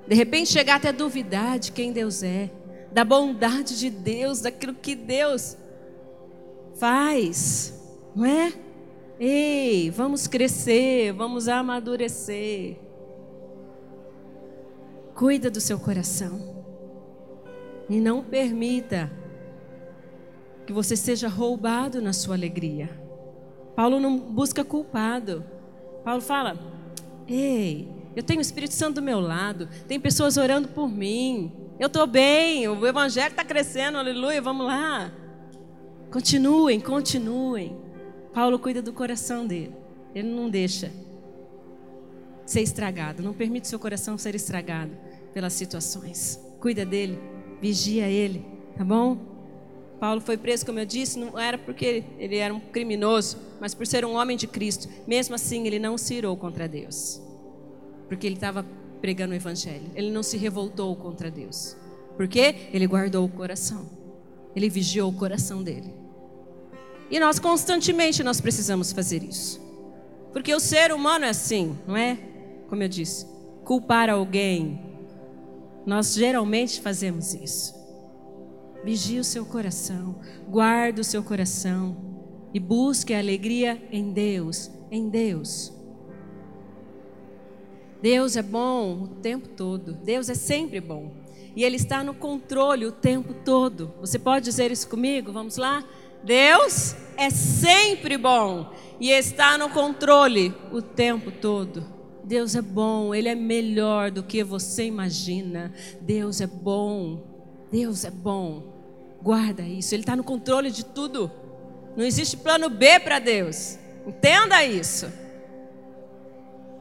De 0.07 0.15
repente 0.15 0.51
chegar 0.51 0.75
até 0.75 0.89
a 0.89 0.91
duvidar 0.91 1.57
de 1.57 1.71
quem 1.71 1.91
Deus 1.91 2.21
é, 2.21 2.51
da 2.91 3.03
bondade 3.03 3.79
de 3.79 3.89
Deus, 3.89 4.41
daquilo 4.41 4.73
que 4.73 4.93
Deus 4.95 5.57
faz, 6.75 7.73
não 8.15 8.25
é? 8.25 8.53
Ei, 9.23 9.91
vamos 9.91 10.25
crescer, 10.25 11.13
vamos 11.13 11.47
amadurecer. 11.47 12.79
Cuida 15.13 15.51
do 15.51 15.61
seu 15.61 15.79
coração. 15.79 16.65
E 17.87 17.99
não 17.99 18.23
permita 18.23 19.11
que 20.65 20.73
você 20.73 20.95
seja 20.95 21.27
roubado 21.27 22.01
na 22.01 22.13
sua 22.13 22.33
alegria. 22.33 22.89
Paulo 23.75 23.99
não 23.99 24.17
busca 24.17 24.65
culpado. 24.65 25.45
Paulo 26.03 26.21
fala: 26.23 26.57
Ei, 27.27 27.87
eu 28.15 28.23
tenho 28.23 28.39
o 28.39 28.41
Espírito 28.41 28.73
Santo 28.73 28.95
do 28.95 29.01
meu 29.03 29.19
lado. 29.19 29.69
Tem 29.87 29.99
pessoas 29.99 30.35
orando 30.35 30.69
por 30.69 30.89
mim. 30.89 31.51
Eu 31.79 31.85
estou 31.85 32.07
bem. 32.07 32.67
O 32.67 32.87
Evangelho 32.87 33.29
está 33.29 33.45
crescendo. 33.45 33.99
Aleluia. 33.99 34.41
Vamos 34.41 34.65
lá. 34.65 35.11
Continuem, 36.09 36.79
continuem. 36.79 37.90
Paulo 38.33 38.59
cuida 38.59 38.81
do 38.81 38.93
coração 38.93 39.45
dele. 39.45 39.73
Ele 40.13 40.29
não 40.29 40.49
deixa 40.49 40.91
ser 42.45 42.61
estragado. 42.61 43.23
Não 43.23 43.33
permite 43.33 43.67
seu 43.67 43.79
coração 43.79 44.17
ser 44.17 44.35
estragado 44.35 44.91
pelas 45.33 45.53
situações. 45.53 46.39
Cuida 46.59 46.85
dele. 46.85 47.19
Vigia 47.61 48.07
ele. 48.07 48.45
Tá 48.77 48.83
bom? 48.83 49.17
Paulo 49.99 50.19
foi 50.19 50.35
preso, 50.35 50.65
como 50.65 50.79
eu 50.79 50.85
disse, 50.85 51.19
não 51.19 51.37
era 51.37 51.59
porque 51.59 52.03
ele 52.17 52.35
era 52.37 52.51
um 52.51 52.59
criminoso, 52.59 53.37
mas 53.59 53.75
por 53.75 53.85
ser 53.85 54.03
um 54.03 54.15
homem 54.15 54.35
de 54.35 54.47
Cristo. 54.47 54.89
Mesmo 55.05 55.35
assim, 55.35 55.67
ele 55.67 55.77
não 55.77 55.95
se 55.95 56.15
irou 56.15 56.35
contra 56.35 56.67
Deus 56.67 57.21
porque 58.11 58.27
ele 58.27 58.35
estava 58.35 58.65
pregando 58.99 59.31
o 59.31 59.35
evangelho. 59.37 59.89
Ele 59.95 60.11
não 60.11 60.21
se 60.21 60.35
revoltou 60.35 60.93
contra 60.97 61.31
Deus. 61.31 61.77
Porque 62.17 62.67
ele 62.73 62.85
guardou 62.85 63.25
o 63.25 63.29
coração. 63.29 63.89
Ele 64.53 64.67
vigiou 64.67 65.09
o 65.09 65.13
coração 65.13 65.63
dele. 65.63 65.93
E 67.11 67.19
nós 67.19 67.37
constantemente 67.37 68.23
nós 68.23 68.39
precisamos 68.39 68.93
fazer 68.93 69.21
isso. 69.21 69.61
Porque 70.31 70.55
o 70.55 70.59
ser 70.61 70.93
humano 70.93 71.25
é 71.25 71.29
assim, 71.29 71.77
não 71.85 71.97
é? 71.97 72.17
Como 72.69 72.81
eu 72.81 72.87
disse, 72.87 73.27
culpar 73.65 74.09
alguém. 74.09 74.81
Nós 75.85 76.13
geralmente 76.13 76.79
fazemos 76.79 77.33
isso. 77.33 77.75
Vigie 78.83 79.19
o 79.19 79.25
seu 79.25 79.45
coração, 79.45 80.15
guarde 80.47 81.01
o 81.01 81.03
seu 81.03 81.21
coração 81.21 81.97
e 82.53 82.59
busque 82.59 83.13
a 83.13 83.19
alegria 83.19 83.81
em 83.91 84.11
Deus, 84.11 84.71
em 84.89 85.09
Deus. 85.09 85.73
Deus 88.01 88.35
é 88.37 88.41
bom 88.41 89.03
o 89.03 89.07
tempo 89.07 89.49
todo. 89.49 89.93
Deus 89.93 90.29
é 90.29 90.33
sempre 90.33 90.79
bom. 90.79 91.11
E 91.55 91.63
Ele 91.63 91.75
está 91.75 92.03
no 92.03 92.13
controle 92.13 92.85
o 92.85 92.91
tempo 92.91 93.33
todo. 93.45 93.93
Você 93.99 94.17
pode 94.17 94.45
dizer 94.45 94.71
isso 94.71 94.87
comigo? 94.87 95.31
Vamos 95.31 95.57
lá? 95.57 95.83
Deus 96.23 96.95
é 97.17 97.29
sempre 97.29 98.17
bom 98.17 98.71
e 98.99 99.09
está 99.11 99.57
no 99.57 99.69
controle 99.69 100.53
o 100.71 100.81
tempo 100.81 101.31
todo. 101.31 101.85
Deus 102.23 102.55
é 102.55 102.61
bom, 102.61 103.13
Ele 103.13 103.29
é 103.29 103.35
melhor 103.35 104.11
do 104.11 104.23
que 104.23 104.43
você 104.43 104.85
imagina. 104.85 105.73
Deus 105.99 106.39
é 106.39 106.47
bom, 106.47 107.23
Deus 107.71 108.05
é 108.05 108.11
bom. 108.11 108.71
Guarda 109.21 109.63
isso, 109.63 109.93
Ele 109.95 110.03
está 110.03 110.15
no 110.15 110.23
controle 110.23 110.71
de 110.71 110.85
tudo. 110.85 111.31
Não 111.95 112.05
existe 112.05 112.37
plano 112.37 112.69
B 112.69 112.99
para 112.99 113.19
Deus. 113.19 113.77
Entenda 114.05 114.63
isso. 114.63 115.11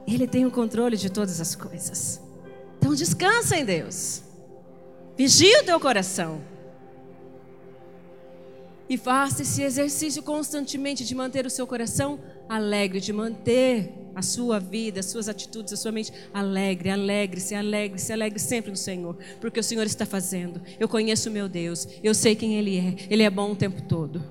Ele 0.06 0.26
tem 0.26 0.46
o 0.46 0.50
controle 0.50 0.96
de 0.96 1.10
todas 1.10 1.40
as 1.40 1.54
coisas. 1.54 2.20
Então 2.78 2.94
descansa 2.94 3.56
em 3.56 3.64
Deus. 3.64 4.22
Vigia 5.16 5.60
o 5.62 5.64
teu 5.64 5.78
coração. 5.78 6.40
E 8.90 8.96
faça 8.96 9.42
esse 9.42 9.62
exercício 9.62 10.20
constantemente 10.20 11.04
de 11.04 11.14
manter 11.14 11.46
o 11.46 11.50
seu 11.50 11.64
coração 11.64 12.18
alegre, 12.48 12.98
de 12.98 13.12
manter 13.12 13.94
a 14.16 14.20
sua 14.20 14.58
vida, 14.58 14.98
as 14.98 15.06
suas 15.06 15.28
atitudes, 15.28 15.72
a 15.72 15.76
sua 15.76 15.92
mente 15.92 16.12
alegre, 16.34 16.90
alegre-se, 16.90 17.54
alegre-se, 17.54 18.12
alegre 18.12 18.40
sempre 18.40 18.68
no 18.68 18.76
Senhor, 18.76 19.16
porque 19.40 19.60
o 19.60 19.62
Senhor 19.62 19.86
está 19.86 20.04
fazendo. 20.04 20.60
Eu 20.80 20.88
conheço 20.88 21.30
o 21.30 21.32
meu 21.32 21.48
Deus, 21.48 21.86
eu 22.02 22.12
sei 22.12 22.34
quem 22.34 22.56
Ele 22.56 22.78
é, 22.78 22.96
Ele 23.08 23.22
é 23.22 23.30
bom 23.30 23.52
o 23.52 23.56
tempo 23.56 23.80
todo. 23.82 24.24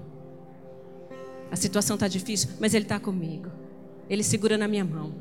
A 1.49 1.55
situação 1.55 1.93
está 1.93 2.09
difícil, 2.09 2.49
mas 2.59 2.73
Ele 2.73 2.83
está 2.83 2.99
comigo, 2.99 3.49
Ele 4.09 4.23
segura 4.23 4.57
na 4.57 4.67
minha 4.67 4.83
mão. 4.83 5.15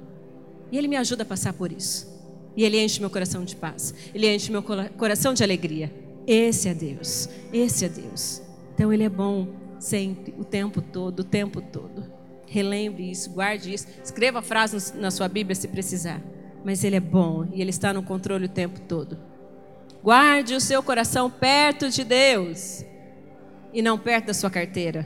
E 0.73 0.77
Ele 0.77 0.89
me 0.89 0.97
ajuda 0.97 1.23
a 1.23 1.27
passar 1.27 1.53
por 1.53 1.71
isso. 1.71 2.13
E 2.57 2.65
Ele 2.65 2.83
enche 2.83 2.99
meu 2.99 3.09
coração 3.09 3.45
de 3.45 3.55
paz. 3.55 3.95
Ele 4.13 4.35
enche 4.35 4.51
meu 4.51 4.65
coração 4.65 5.33
de 5.33 5.45
alegria. 5.45 5.95
Esse 6.27 6.69
é 6.69 6.75
Deus. 6.75 7.29
Esse 7.53 7.85
é 7.85 7.89
Deus. 7.89 8.48
Então 8.79 8.93
Ele 8.93 9.03
é 9.03 9.09
bom 9.09 9.49
sempre, 9.81 10.33
o 10.39 10.45
tempo 10.45 10.81
todo, 10.81 11.19
o 11.19 11.25
tempo 11.25 11.61
todo. 11.61 12.09
Relembre 12.47 13.11
isso, 13.11 13.29
guarde 13.31 13.75
isso. 13.75 13.89
Escreva 14.05 14.39
a 14.39 14.43
frase 14.43 14.97
na 14.97 15.11
sua 15.11 15.27
Bíblia 15.27 15.57
se 15.57 15.67
precisar. 15.67 16.23
mas 16.65 16.85
Ele 16.85 16.95
é 16.95 17.01
bom 17.01 17.45
e 17.53 17.61
Ele 17.61 17.71
está 17.71 17.93
no 17.93 18.05
controle 18.05 18.45
o 18.45 18.49
tempo 18.49 18.79
todo. 18.83 19.19
Guarde 20.01 20.55
o 20.55 20.61
seu 20.61 20.81
coração 20.81 21.29
perto 21.29 21.91
de 21.91 22.05
Deus 22.05 22.85
e 23.73 23.83
não 23.83 23.99
perto 23.99 24.27
da 24.27 24.35
sua 24.35 24.49
carteira. 24.49 25.05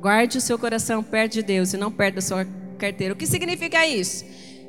Guarde 0.00 0.38
o 0.38 0.40
seu 0.40 0.56
coração 0.56 1.02
perto 1.02 1.32
de 1.32 1.42
Deus 1.42 1.72
e 1.72 1.76
não 1.76 1.90
perto 1.90 2.16
da 2.16 2.20
sua 2.20 2.46
carteira. 2.78 3.14
O 3.14 3.16
que 3.16 3.26
significa 3.26 3.84
isso? 3.84 4.24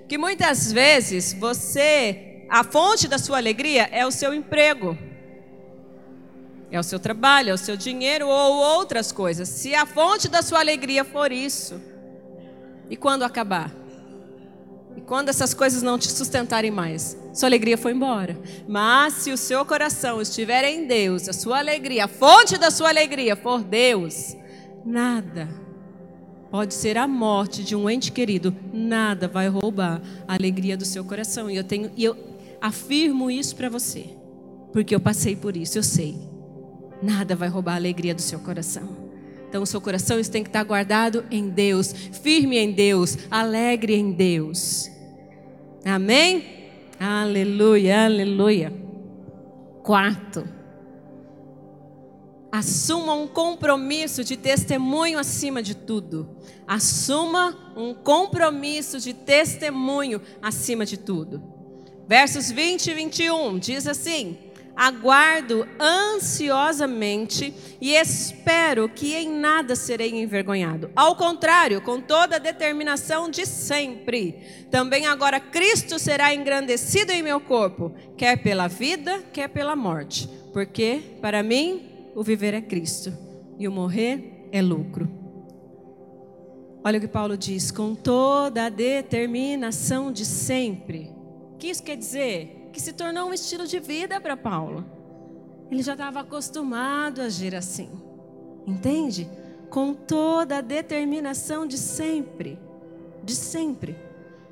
Que 0.09 0.17
muitas 0.17 0.71
vezes 0.71 1.33
você, 1.33 2.47
a 2.49 2.63
fonte 2.63 3.07
da 3.07 3.19
sua 3.19 3.37
alegria 3.37 3.87
é 3.91 4.03
o 4.07 4.11
seu 4.11 4.33
emprego, 4.33 4.97
é 6.71 6.79
o 6.79 6.83
seu 6.83 6.99
trabalho, 6.99 7.51
é 7.51 7.53
o 7.53 7.57
seu 7.57 7.77
dinheiro 7.77 8.27
ou 8.27 8.55
outras 8.55 9.11
coisas. 9.11 9.47
Se 9.47 9.73
a 9.75 9.85
fonte 9.85 10.27
da 10.27 10.41
sua 10.41 10.59
alegria 10.59 11.03
for 11.03 11.31
isso, 11.31 11.79
e 12.89 12.95
quando 12.95 13.23
acabar? 13.23 13.71
E 14.95 15.01
quando 15.01 15.29
essas 15.29 15.53
coisas 15.53 15.81
não 15.81 15.97
te 15.97 16.09
sustentarem 16.11 16.71
mais? 16.71 17.17
Sua 17.33 17.49
alegria 17.49 17.77
foi 17.77 17.91
embora. 17.91 18.37
Mas 18.67 19.15
se 19.15 19.31
o 19.31 19.37
seu 19.37 19.65
coração 19.65 20.21
estiver 20.21 20.63
em 20.63 20.87
Deus, 20.87 21.27
a 21.27 21.33
sua 21.33 21.59
alegria, 21.59 22.05
a 22.05 22.07
fonte 22.07 22.57
da 22.57 22.71
sua 22.71 22.89
alegria 22.89 23.35
for 23.35 23.61
Deus, 23.61 24.35
nada 24.85 25.49
pode 26.49 26.73
ser 26.73 26.97
a 26.97 27.05
morte 27.05 27.63
de 27.63 27.75
um 27.75 27.89
ente 27.89 28.13
querido, 28.13 28.55
nada 28.71 29.27
vai 29.27 29.49
roubar 29.49 30.01
a 30.25 30.35
alegria 30.35 30.77
do 30.77 30.85
seu 30.85 31.03
coração. 31.03 31.49
E 31.49 31.57
eu 31.57 31.63
tenho 31.65 31.91
e 31.97 32.03
eu 32.03 32.15
afirmo 32.61 33.29
isso 33.29 33.55
para 33.57 33.67
você, 33.67 34.05
porque 34.71 34.95
eu 34.95 34.99
passei 35.01 35.35
por 35.35 35.57
isso, 35.57 35.77
eu 35.77 35.83
sei. 35.83 36.17
Nada 37.01 37.35
vai 37.35 37.49
roubar 37.49 37.73
a 37.73 37.75
alegria 37.75 38.15
do 38.15 38.21
seu 38.21 38.39
coração. 38.39 39.05
Então, 39.47 39.63
o 39.63 39.65
seu 39.65 39.79
coração 39.79 40.21
tem 40.23 40.43
que 40.43 40.49
estar 40.49 40.63
guardado 40.63 41.23
em 41.31 41.49
Deus, 41.49 41.93
firme 42.21 42.57
em 42.57 42.71
Deus, 42.71 43.17
alegre 43.31 43.95
em 43.95 44.11
Deus. 44.11 44.89
Amém? 45.85 46.43
Aleluia, 46.99 48.05
aleluia. 48.05 48.73
Quarto, 49.83 50.47
assuma 52.51 53.13
um 53.13 53.27
compromisso 53.27 54.23
de 54.23 54.35
testemunho 54.35 55.19
acima 55.19 55.61
de 55.61 55.75
tudo. 55.75 56.27
Assuma 56.67 57.73
um 57.77 57.93
compromisso 57.93 58.99
de 58.99 59.13
testemunho 59.13 60.21
acima 60.41 60.85
de 60.85 60.97
tudo. 60.97 61.43
Versos 62.07 62.51
20 62.51 62.87
e 62.87 62.93
21 62.93 63.59
diz 63.59 63.87
assim: 63.87 64.37
aguardo 64.75 65.67
ansiosamente 65.79 67.53
e 67.79 67.93
espero 67.93 68.89
que 68.89 69.13
em 69.13 69.29
nada 69.29 69.75
serei 69.75 70.11
envergonhado. 70.11 70.91
Ao 70.95 71.15
contrário, 71.15 71.81
com 71.81 72.01
toda 72.01 72.35
a 72.35 72.39
determinação 72.39 73.29
de 73.29 73.45
sempre. 73.45 74.67
Também 74.69 75.05
agora 75.05 75.39
Cristo 75.39 75.97
será 75.97 76.33
engrandecido 76.33 77.11
em 77.11 77.23
meu 77.23 77.39
corpo, 77.39 77.93
quer 78.17 78.37
pela 78.37 78.67
vida, 78.67 79.23
quer 79.31 79.47
pela 79.47 79.75
morte. 79.75 80.27
Porque 80.51 81.01
para 81.21 81.41
mim 81.41 82.11
o 82.15 82.23
viver 82.23 82.53
é 82.53 82.61
Cristo 82.61 83.13
e 83.57 83.67
o 83.67 83.71
morrer 83.71 84.49
é 84.51 84.61
lucro. 84.61 85.09
Olha 86.83 86.99
o 86.99 87.01
que 87.01 87.07
Paulo 87.07 87.35
diz: 87.35 87.71
com 87.71 87.95
toda 87.95 88.65
a 88.65 88.69
determinação 88.69 90.11
de 90.11 90.23
sempre. 90.23 91.11
O 91.53 91.57
que 91.57 91.67
isso 91.67 91.83
quer 91.83 91.97
dizer? 91.97 92.64
Que 92.75 92.81
se 92.81 92.91
tornou 92.91 93.29
um 93.29 93.33
estilo 93.33 93.65
de 93.65 93.79
vida 93.79 94.19
para 94.19 94.35
Paulo. 94.35 94.83
Ele 95.71 95.81
já 95.81 95.93
estava 95.93 96.19
acostumado 96.19 97.21
a 97.21 97.25
agir 97.25 97.55
assim. 97.55 97.89
Entende? 98.67 99.29
Com 99.69 99.93
toda 99.93 100.57
a 100.57 100.61
determinação 100.61 101.65
de 101.65 101.77
sempre. 101.77 102.59
De 103.23 103.33
sempre. 103.33 103.95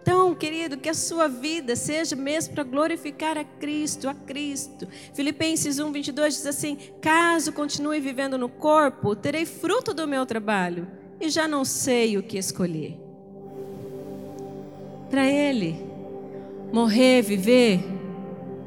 Então, 0.01 0.33
querido, 0.33 0.77
que 0.77 0.88
a 0.88 0.93
sua 0.93 1.27
vida 1.27 1.75
seja 1.75 2.15
mesmo 2.15 2.53
para 2.53 2.63
glorificar 2.63 3.38
a 3.38 3.43
Cristo, 3.43 4.07
a 4.07 4.13
Cristo. 4.13 4.88
Filipenses 5.13 5.79
1, 5.79 5.91
22 5.91 6.36
diz 6.36 6.45
assim: 6.45 6.77
Caso 7.01 7.51
continue 7.51 7.99
vivendo 7.99 8.38
no 8.38 8.47
corpo, 8.47 9.17
terei 9.17 9.45
fruto 9.45 9.93
do 9.93 10.07
meu 10.07 10.25
trabalho 10.25 10.88
e 11.19 11.29
já 11.29 11.45
não 11.45 11.65
sei 11.65 12.17
o 12.17 12.23
que 12.23 12.38
escolher. 12.38 12.97
Para 15.09 15.25
Ele, 15.25 15.75
morrer, 16.71 17.21
viver, 17.21 18.03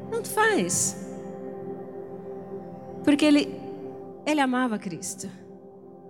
tanto 0.09 0.29
faz. 0.29 0.95
Porque 3.03 3.25
ele, 3.25 3.49
ele 4.25 4.41
amava 4.41 4.77
Cristo. 4.77 5.29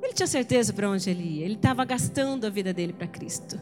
Ele 0.02 0.14
tinha 0.14 0.28
certeza 0.28 0.74
para 0.74 0.90
onde 0.90 1.10
ele 1.10 1.24
ia. 1.24 1.46
Ele 1.46 1.56
estava 1.56 1.84
gastando 1.86 2.46
a 2.46 2.50
vida 2.50 2.74
dele 2.74 2.94
para 2.94 3.08
Cristo. 3.08 3.60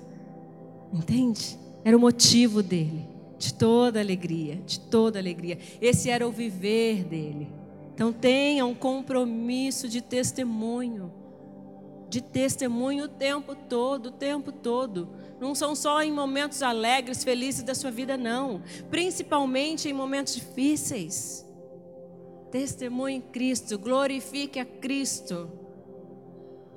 Entende? 0.93 1.57
Era 1.83 1.95
o 1.95 1.99
motivo 1.99 2.63
dele, 2.63 3.07
de 3.37 3.53
toda 3.53 3.99
alegria, 3.99 4.55
de 4.65 4.79
toda 4.79 5.19
alegria. 5.19 5.57
Esse 5.81 6.09
era 6.09 6.27
o 6.27 6.31
viver 6.31 7.03
dele. 7.03 7.47
Então 7.93 8.11
tenha 8.11 8.65
um 8.65 8.73
compromisso 8.73 9.87
de 9.87 10.01
testemunho, 10.01 11.11
de 12.09 12.21
testemunho 12.21 13.05
o 13.05 13.07
tempo 13.07 13.55
todo, 13.55 14.07
o 14.07 14.11
tempo 14.11 14.51
todo. 14.51 15.09
Não 15.39 15.53
são 15.53 15.75
só 15.75 16.01
em 16.01 16.11
momentos 16.11 16.61
alegres, 16.61 17.23
felizes 17.23 17.63
da 17.63 17.75
sua 17.75 17.91
vida, 17.91 18.15
não. 18.15 18.61
Principalmente 18.89 19.89
em 19.89 19.93
momentos 19.93 20.35
difíceis. 20.35 21.45
Testemunhe 22.51 23.21
Cristo, 23.21 23.77
glorifique 23.77 24.59
a 24.59 24.65
Cristo 24.65 25.49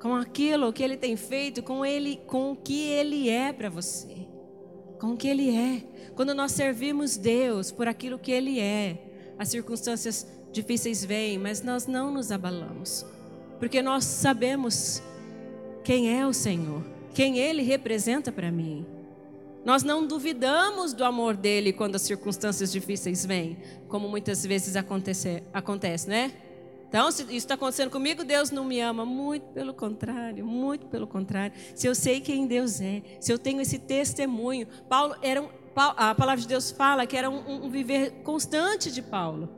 com 0.01 0.15
aquilo 0.15 0.73
que 0.73 0.83
Ele 0.83 0.97
tem 0.97 1.17
feito, 1.17 1.63
com 1.63 1.85
Ele, 1.85 2.21
com 2.27 2.53
o 2.53 2.57
que 2.57 2.89
Ele 2.89 3.29
é 3.29 3.53
para 3.53 3.69
você, 3.69 4.27
com 5.01 5.13
o 5.13 5.17
que 5.17 5.29
Ele 5.29 5.57
é. 5.57 5.85
Quando 6.15 6.35
nós 6.35 6.53
servimos 6.53 7.17
Deus 7.17 7.71
por 7.71 7.87
aquilo 7.87 8.19
que 8.19 8.33
Ele 8.33 8.59
é, 8.59 9.35
as 9.39 9.49
circunstâncias 9.49 10.27
difíceis 10.53 11.05
vêm, 11.05 11.39
mas 11.39 11.63
nós 11.63 11.87
não 11.87 12.11
nos 12.11 12.33
abalamos, 12.33 13.05
porque 13.59 13.83
nós 13.83 14.05
sabemos 14.05 15.03
quem 15.85 16.19
é 16.19 16.27
o 16.27 16.33
Senhor 16.33 16.98
quem 17.19 17.37
Ele 17.37 17.65
representa 17.65 18.31
para 18.31 18.49
mim. 18.49 18.87
Nós 19.65 19.83
não 19.83 20.07
duvidamos 20.07 20.93
do 20.93 21.05
amor 21.05 21.37
dele 21.37 21.73
quando 21.73 21.97
as 21.97 22.03
circunstâncias 22.03 22.71
difíceis 22.71 23.27
vêm, 23.27 23.59
como 23.89 24.09
muitas 24.09 24.47
vezes 24.47 24.77
acontece, 24.77 25.43
acontece 25.53 26.09
né? 26.09 26.31
Então, 26.89 27.11
se 27.11 27.25
isso 27.25 27.33
está 27.33 27.55
acontecendo 27.55 27.91
comigo, 27.91 28.23
Deus 28.23 28.53
não 28.53 28.65
me 28.65 28.81
ama. 28.81 29.05
Muito 29.05 29.49
pelo 29.49 29.75
contrário, 29.75 30.47
muito 30.47 30.87
pelo 30.87 31.09
contrário. 31.09 31.53
Se 31.75 31.89
eu 31.89 31.95
sei 31.95 32.21
quem 32.21 32.47
Deus 32.47 32.81
é, 32.81 33.03
se 33.19 33.33
eu 33.33 33.39
tenho 33.39 33.61
esse 33.61 33.81
testemunho. 33.81 34.69
Paulo 34.89 35.17
era 35.21 35.43
um, 35.43 35.49
a 35.75 36.15
palavra 36.15 36.41
de 36.41 36.47
Deus 36.47 36.71
fala 36.71 37.05
que 37.05 37.17
era 37.17 37.29
um, 37.29 37.65
um 37.65 37.69
viver 37.69 38.23
constante 38.23 38.93
de 38.93 39.03
Paulo. 39.03 39.49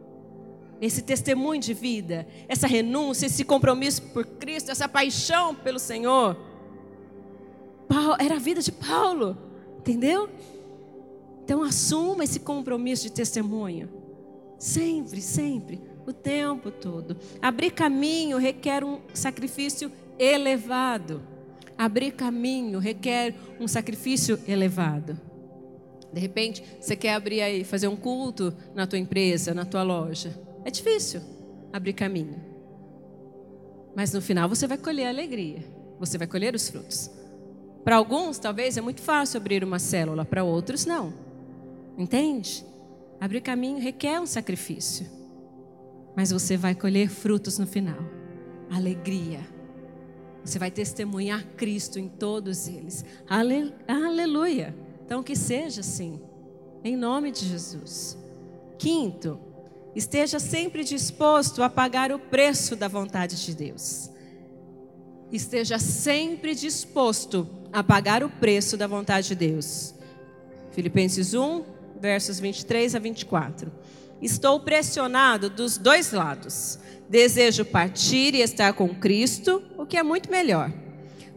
Esse 0.80 1.02
testemunho 1.02 1.60
de 1.60 1.74
vida, 1.74 2.26
essa 2.48 2.66
renúncia, 2.66 3.26
esse 3.26 3.44
compromisso 3.44 4.00
por 4.14 4.24
Cristo, 4.24 4.70
essa 4.70 4.88
paixão 4.88 5.54
pelo 5.54 5.78
Senhor. 5.78 6.48
Paulo, 7.90 8.14
era 8.20 8.36
a 8.36 8.38
vida 8.38 8.62
de 8.62 8.70
Paulo, 8.70 9.36
entendeu? 9.80 10.30
Então 11.42 11.60
assuma 11.60 12.22
esse 12.22 12.38
compromisso 12.38 13.02
de 13.02 13.10
testemunho. 13.10 13.90
Sempre, 14.60 15.20
sempre, 15.20 15.80
o 16.06 16.12
tempo 16.12 16.70
todo. 16.70 17.16
Abrir 17.42 17.72
caminho 17.72 18.38
requer 18.38 18.84
um 18.84 19.00
sacrifício 19.12 19.90
elevado. 20.16 21.20
Abrir 21.76 22.12
caminho 22.12 22.78
requer 22.78 23.34
um 23.58 23.66
sacrifício 23.66 24.38
elevado. 24.46 25.18
De 26.12 26.20
repente, 26.20 26.62
você 26.80 26.94
quer 26.94 27.14
abrir 27.14 27.40
aí, 27.40 27.64
fazer 27.64 27.88
um 27.88 27.96
culto 27.96 28.54
na 28.72 28.86
tua 28.86 29.00
empresa, 29.00 29.52
na 29.52 29.64
tua 29.64 29.82
loja. 29.82 30.38
É 30.64 30.70
difícil 30.70 31.20
abrir 31.72 31.94
caminho. 31.94 32.40
Mas 33.96 34.12
no 34.12 34.22
final 34.22 34.48
você 34.48 34.68
vai 34.68 34.78
colher 34.78 35.06
a 35.06 35.08
alegria. 35.08 35.64
Você 35.98 36.16
vai 36.16 36.28
colher 36.28 36.54
os 36.54 36.68
frutos. 36.68 37.10
Para 37.84 37.96
alguns, 37.96 38.38
talvez 38.38 38.76
é 38.76 38.80
muito 38.80 39.00
fácil 39.00 39.38
abrir 39.38 39.64
uma 39.64 39.78
célula, 39.78 40.24
para 40.24 40.44
outros, 40.44 40.84
não. 40.86 41.12
Entende? 41.96 42.64
Abrir 43.20 43.40
caminho 43.40 43.78
requer 43.78 44.20
um 44.20 44.26
sacrifício. 44.26 45.06
Mas 46.16 46.30
você 46.30 46.56
vai 46.56 46.74
colher 46.74 47.08
frutos 47.08 47.58
no 47.58 47.66
final 47.66 48.20
alegria. 48.70 49.40
Você 50.44 50.58
vai 50.58 50.70
testemunhar 50.70 51.44
Cristo 51.56 51.98
em 51.98 52.08
todos 52.08 52.68
eles. 52.68 53.04
Ale... 53.28 53.74
Aleluia. 53.86 54.74
Então, 55.04 55.22
que 55.22 55.34
seja 55.34 55.80
assim, 55.80 56.20
em 56.84 56.96
nome 56.96 57.32
de 57.32 57.44
Jesus. 57.44 58.16
Quinto, 58.78 59.38
esteja 59.94 60.38
sempre 60.38 60.84
disposto 60.84 61.62
a 61.62 61.68
pagar 61.68 62.12
o 62.12 62.18
preço 62.18 62.76
da 62.76 62.88
vontade 62.88 63.44
de 63.44 63.54
Deus. 63.54 64.08
Esteja 65.32 65.78
sempre 65.78 66.56
disposto 66.56 67.48
a 67.72 67.84
pagar 67.84 68.24
o 68.24 68.28
preço 68.28 68.76
da 68.76 68.88
vontade 68.88 69.28
de 69.28 69.34
Deus. 69.36 69.94
Filipenses 70.72 71.34
1, 71.34 71.64
versos 72.00 72.40
23 72.40 72.96
a 72.96 72.98
24. 72.98 73.70
Estou 74.20 74.58
pressionado 74.58 75.48
dos 75.48 75.78
dois 75.78 76.10
lados. 76.10 76.80
Desejo 77.08 77.64
partir 77.64 78.34
e 78.34 78.40
estar 78.40 78.72
com 78.72 78.88
Cristo, 78.88 79.62
o 79.78 79.86
que 79.86 79.96
é 79.96 80.02
muito 80.02 80.30
melhor. 80.30 80.72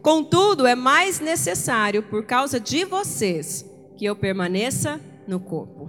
Contudo, 0.02 0.66
é 0.66 0.74
mais 0.74 1.20
necessário, 1.20 2.02
por 2.02 2.26
causa 2.26 2.58
de 2.58 2.84
vocês, 2.84 3.64
que 3.96 4.04
eu 4.04 4.16
permaneça 4.16 5.00
no 5.26 5.38
corpo. 5.38 5.88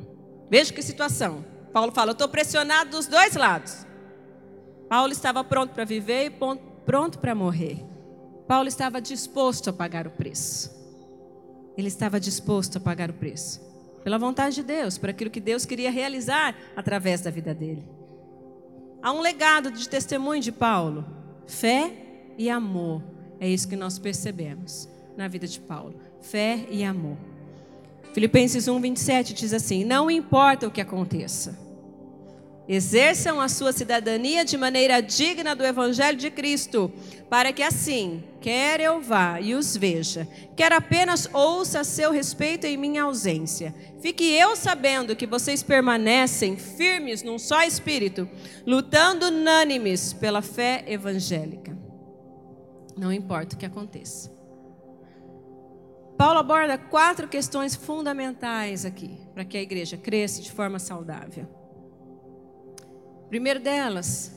Veja 0.50 0.72
que 0.72 0.82
situação. 0.82 1.44
Paulo 1.74 1.91
fala: 1.91 2.12
estou 2.12 2.30
pressionado 2.30 2.91
dos 2.91 3.08
dois 3.08 3.36
lados. 3.36 3.86
Paulo 4.88 5.12
estava 5.12 5.44
pronto 5.44 5.74
para 5.74 5.86
viver 5.86 6.28
e 6.28 6.34
pronto 6.86 7.20
para 7.20 7.34
morrer. 7.34 7.94
Paulo 8.47 8.67
estava 8.67 9.01
disposto 9.01 9.69
a 9.69 9.73
pagar 9.73 10.05
o 10.05 10.12
preço. 10.12 10.71
Ele 11.77 11.88
estava 11.88 12.19
disposto 12.19 12.77
a 12.77 12.79
pagar 12.79 13.10
o 13.10 13.13
preço. 13.13 13.60
Pela 14.03 14.19
vontade 14.19 14.55
de 14.55 14.63
Deus, 14.63 14.97
por 14.97 15.10
aquilo 15.10 15.31
que 15.31 15.39
Deus 15.39 15.65
queria 15.65 15.89
realizar 15.89 16.55
através 16.75 17.21
da 17.21 17.31
vida 17.31 17.53
dele. 17.55 17.84
Há 19.01 19.12
um 19.12 19.21
legado 19.21 19.71
de 19.71 19.89
testemunho 19.89 20.41
de 20.41 20.51
Paulo: 20.51 21.05
fé 21.47 21.91
e 22.38 22.49
amor. 22.49 23.01
É 23.39 23.49
isso 23.49 23.67
que 23.67 23.75
nós 23.75 23.97
percebemos 23.97 24.88
na 25.17 25.27
vida 25.27 25.47
de 25.47 25.60
Paulo: 25.60 25.95
fé 26.21 26.67
e 26.69 26.84
amor. 26.84 27.17
Filipenses 28.13 28.67
1, 28.67 28.79
27 28.79 29.34
diz 29.34 29.53
assim: 29.53 29.84
Não 29.84 30.10
importa 30.10 30.67
o 30.67 30.71
que 30.71 30.81
aconteça, 30.81 31.58
exerçam 32.67 33.39
a 33.39 33.47
sua 33.47 33.71
cidadania 33.71 34.43
de 34.43 34.58
maneira 34.58 35.01
digna 35.01 35.56
do 35.56 35.63
Evangelho 35.63 36.17
de 36.17 36.32
Cristo, 36.32 36.91
para 37.30 37.54
que 37.54 37.62
assim, 37.62 38.23
quer 38.41 38.80
eu 38.80 38.99
vá 39.01 39.39
e 39.39 39.54
os 39.54 39.75
veja, 39.75 40.28
quer 40.56 40.73
apenas 40.73 41.30
ouça 41.34 41.82
a 41.82 41.84
seu 41.84 42.12
respeito 42.12 42.65
em 42.65 42.78
minha 42.78 43.04
ausência, 43.04 43.73
fique 44.01 44.23
eu 44.23 44.56
sabendo 44.56 45.15
que 45.15 45.28
vocês 45.28 45.62
permanecem 45.62 46.58
firmes 46.58 47.23
num 47.23 47.38
só 47.38 47.63
espírito, 47.63 48.28
lutando 48.65 49.28
unânimes 49.28 50.13
pela 50.13 50.41
fé 50.41 50.84
evangélica. 50.88 51.78
Não 52.97 53.12
importa 53.12 53.56
o 53.56 53.60
que 53.60 53.65
aconteça. 53.65 54.34
Paulo 56.17 56.39
aborda 56.39 56.78
quatro 56.78 57.28
questões 57.28 57.75
fundamentais 57.75 58.86
aqui, 58.86 59.19
para 59.34 59.43
que 59.43 59.58
a 59.58 59.62
igreja 59.62 59.97
cresça 59.97 60.41
de 60.41 60.49
forma 60.49 60.80
saudável. 60.80 61.64
Primeiro 63.29 63.59
delas, 63.59 64.31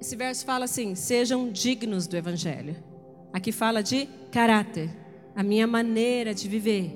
esse 0.00 0.16
verso 0.16 0.44
fala 0.44 0.64
assim: 0.64 0.94
sejam 0.94 1.50
dignos 1.50 2.06
do 2.06 2.16
evangelho. 2.16 2.76
Aqui 3.32 3.52
fala 3.52 3.82
de 3.82 4.08
caráter. 4.30 4.90
A 5.34 5.42
minha 5.42 5.66
maneira 5.66 6.34
de 6.34 6.48
viver 6.48 6.92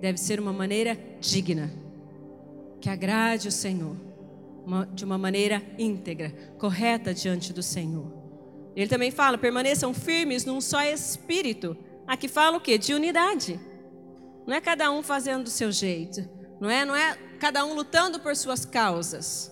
deve 0.00 0.18
ser 0.18 0.40
uma 0.40 0.52
maneira 0.52 0.98
digna, 1.20 1.70
que 2.80 2.88
agrade 2.88 3.48
o 3.48 3.52
Senhor, 3.52 3.96
uma, 4.64 4.86
de 4.86 5.04
uma 5.04 5.18
maneira 5.18 5.62
íntegra, 5.78 6.30
correta 6.58 7.12
diante 7.12 7.52
do 7.52 7.62
Senhor. 7.62 8.10
Ele 8.74 8.88
também 8.88 9.10
fala: 9.10 9.36
permaneçam 9.36 9.92
firmes 9.92 10.44
num 10.44 10.60
só 10.60 10.82
espírito 10.82 11.76
Aqui 12.06 12.28
fala 12.28 12.56
o 12.56 12.60
quê? 12.60 12.78
De 12.78 12.94
unidade. 12.94 13.60
Não 14.46 14.54
é 14.54 14.60
cada 14.60 14.90
um 14.90 15.02
fazendo 15.02 15.44
do 15.44 15.50
seu 15.50 15.70
jeito. 15.70 16.28
Não 16.60 16.68
é, 16.68 16.84
não 16.84 16.94
é 16.94 17.16
cada 17.38 17.64
um 17.64 17.74
lutando 17.74 18.20
por 18.20 18.34
suas 18.36 18.64
causas. 18.64 19.51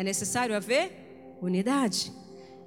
É 0.00 0.02
necessário 0.02 0.56
haver 0.56 1.36
unidade. 1.42 2.10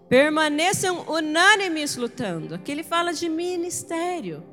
Permaneçam 0.07 1.03
unânimes 1.09 1.95
lutando. 1.95 2.53
Aqui 2.53 2.71
ele 2.71 2.83
fala 2.83 3.11
de 3.11 3.27
ministério. 3.27 4.43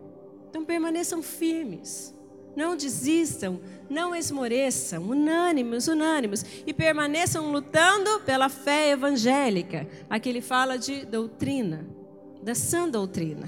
Então 0.49 0.64
permaneçam 0.64 1.23
firmes. 1.23 2.14
Não 2.57 2.75
desistam, 2.75 3.61
não 3.90 4.16
esmoreçam, 4.16 5.03
unânimes, 5.03 5.88
unânimes, 5.88 6.43
e 6.66 6.73
permaneçam 6.73 7.53
lutando 7.53 8.21
pela 8.21 8.49
fé 8.49 8.93
evangélica. 8.93 9.87
Aqui 10.09 10.31
ele 10.31 10.40
fala 10.40 10.79
de 10.79 11.05
doutrina, 11.05 11.87
da 12.43 12.55
sã 12.55 12.88
doutrina. 12.88 13.47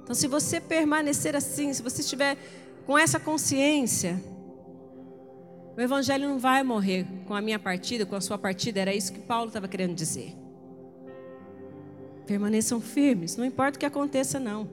Então, 0.00 0.14
se 0.14 0.28
você 0.28 0.60
permanecer 0.60 1.34
assim, 1.34 1.72
se 1.72 1.82
você 1.82 2.02
estiver 2.02 2.38
com 2.86 2.96
essa 2.96 3.18
consciência, 3.18 4.22
o 5.76 5.80
Evangelho 5.80 6.28
não 6.28 6.38
vai 6.38 6.62
morrer 6.62 7.06
com 7.26 7.34
a 7.34 7.40
minha 7.40 7.58
partida, 7.58 8.06
com 8.06 8.14
a 8.14 8.20
sua 8.20 8.38
partida. 8.38 8.80
Era 8.80 8.94
isso 8.94 9.12
que 9.12 9.20
Paulo 9.20 9.48
estava 9.48 9.66
querendo 9.66 9.94
dizer. 9.94 10.36
Permaneçam 12.26 12.80
firmes, 12.80 13.36
não 13.36 13.44
importa 13.44 13.76
o 13.76 13.80
que 13.80 13.86
aconteça, 13.86 14.38
não. 14.38 14.68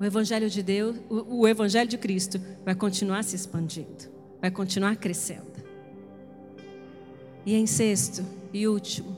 O 0.00 0.04
Evangelho 0.04 0.48
de 0.48 0.62
Deus, 0.62 0.96
o, 1.08 1.40
o 1.40 1.48
Evangelho 1.48 1.88
de 1.88 1.98
Cristo 1.98 2.40
vai 2.64 2.74
continuar 2.74 3.22
se 3.22 3.36
expandindo, 3.36 4.10
vai 4.40 4.50
continuar 4.50 4.96
crescendo. 4.96 5.52
E 7.44 7.54
em 7.54 7.66
sexto 7.66 8.24
e 8.52 8.66
último, 8.66 9.16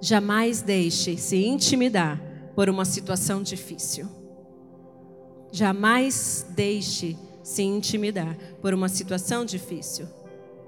jamais 0.00 0.60
deixe 0.60 1.16
se 1.16 1.44
intimidar 1.44 2.20
por 2.54 2.68
uma 2.68 2.84
situação 2.84 3.42
difícil. 3.42 4.06
Jamais 5.50 6.46
deixe 6.50 7.16
se 7.42 7.62
intimidar 7.62 8.36
por 8.60 8.72
uma 8.72 8.88
situação 8.88 9.44
difícil. 9.44 10.06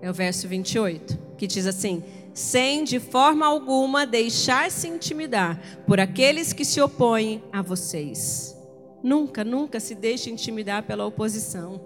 É 0.00 0.10
o 0.10 0.14
verso 0.14 0.46
28, 0.48 1.18
que 1.38 1.46
diz 1.46 1.66
assim: 1.66 2.02
sem 2.32 2.84
de 2.84 2.98
forma 2.98 3.46
alguma 3.46 4.06
deixar-se 4.06 4.88
intimidar 4.88 5.60
por 5.87 6.00
aqueles 6.00 6.52
que 6.52 6.64
se 6.64 6.80
opõem 6.80 7.42
a 7.52 7.62
vocês. 7.62 8.56
Nunca, 9.02 9.44
nunca 9.44 9.80
se 9.80 9.94
deixe 9.94 10.30
intimidar 10.30 10.82
pela 10.82 11.06
oposição. 11.06 11.80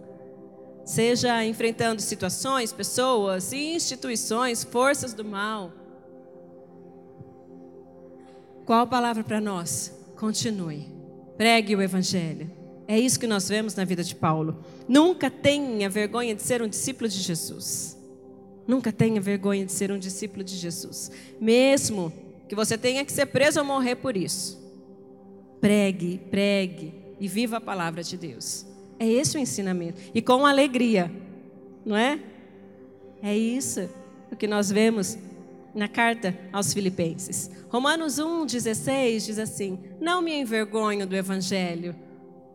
Seja 0.85 1.44
enfrentando 1.44 2.01
situações, 2.01 2.72
pessoas, 2.72 3.53
instituições, 3.53 4.64
forças 4.64 5.12
do 5.12 5.24
mal 5.24 5.72
qual 8.68 8.83
a 8.83 8.87
palavra 8.87 9.24
para 9.24 9.40
nós? 9.40 9.98
Continue. 10.14 10.87
Pregue 11.38 11.74
o 11.74 11.81
Evangelho. 11.81 12.51
É 12.88 12.98
isso 12.98 13.20
que 13.20 13.27
nós 13.27 13.46
vemos 13.46 13.74
na 13.74 13.85
vida 13.85 14.03
de 14.03 14.14
Paulo. 14.14 14.64
Nunca 14.88 15.31
tenha 15.31 15.90
vergonha 15.90 16.35
de 16.35 16.42
ser 16.42 16.62
um 16.62 16.66
discípulo 16.66 17.07
de 17.07 17.18
Jesus. 17.18 17.98
Nunca 18.66 18.90
tenha 18.90 19.20
vergonha 19.20 19.66
de 19.66 19.72
ser 19.72 19.92
um 19.92 19.98
discípulo 19.98 20.42
de 20.42 20.57
Jesus. 20.57 21.12
Mesmo 21.38 22.11
que 22.48 22.55
você 22.55 22.79
tenha 22.79 23.05
que 23.05 23.12
ser 23.12 23.27
preso 23.27 23.61
ou 23.61 23.66
morrer 23.66 23.96
por 23.96 24.16
isso. 24.16 24.59
Pregue, 25.61 26.18
pregue 26.31 26.94
e 27.20 27.29
viva 27.29 27.59
a 27.59 27.61
palavra 27.61 28.03
de 28.03 28.16
Deus. 28.16 28.64
É 28.98 29.07
esse 29.07 29.37
o 29.37 29.40
ensinamento. 29.40 30.01
E 30.14 30.22
com 30.22 30.46
alegria, 30.46 31.12
não 31.85 31.96
é? 31.96 32.18
É 33.22 33.37
isso 33.37 33.87
o 34.33 34.37
que 34.37 34.46
nós 34.46 34.70
vemos 34.70 35.18
na 35.74 35.88
carta 35.88 36.35
aos 36.51 36.72
Filipenses. 36.72 37.51
Romanos 37.68 38.14
1,16 38.14 39.27
diz 39.27 39.38
assim: 39.38 39.79
Não 40.01 40.22
me 40.22 40.40
envergonho 40.40 41.07
do 41.07 41.14
Evangelho, 41.14 41.94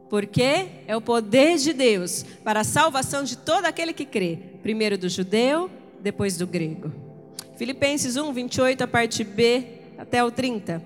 porque 0.10 0.68
é 0.88 0.96
o 0.96 1.02
poder 1.02 1.58
de 1.58 1.74
Deus 1.74 2.24
para 2.44 2.62
a 2.62 2.64
salvação 2.64 3.24
de 3.24 3.38
todo 3.38 3.66
aquele 3.66 3.94
que 3.94 4.06
crê, 4.06 4.38
primeiro 4.62 4.98
do 4.98 5.10
judeu, 5.10 5.70
depois 6.02 6.38
do 6.38 6.46
grego. 6.46 6.92
Filipenses 7.56 8.18
1, 8.18 8.32
28, 8.34 8.84
a 8.84 8.88
parte 8.88 9.24
B 9.24 9.66
até 9.98 10.24
o 10.24 10.32
30. 10.32 10.84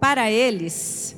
Para 0.00 0.30
eles, 0.30 1.16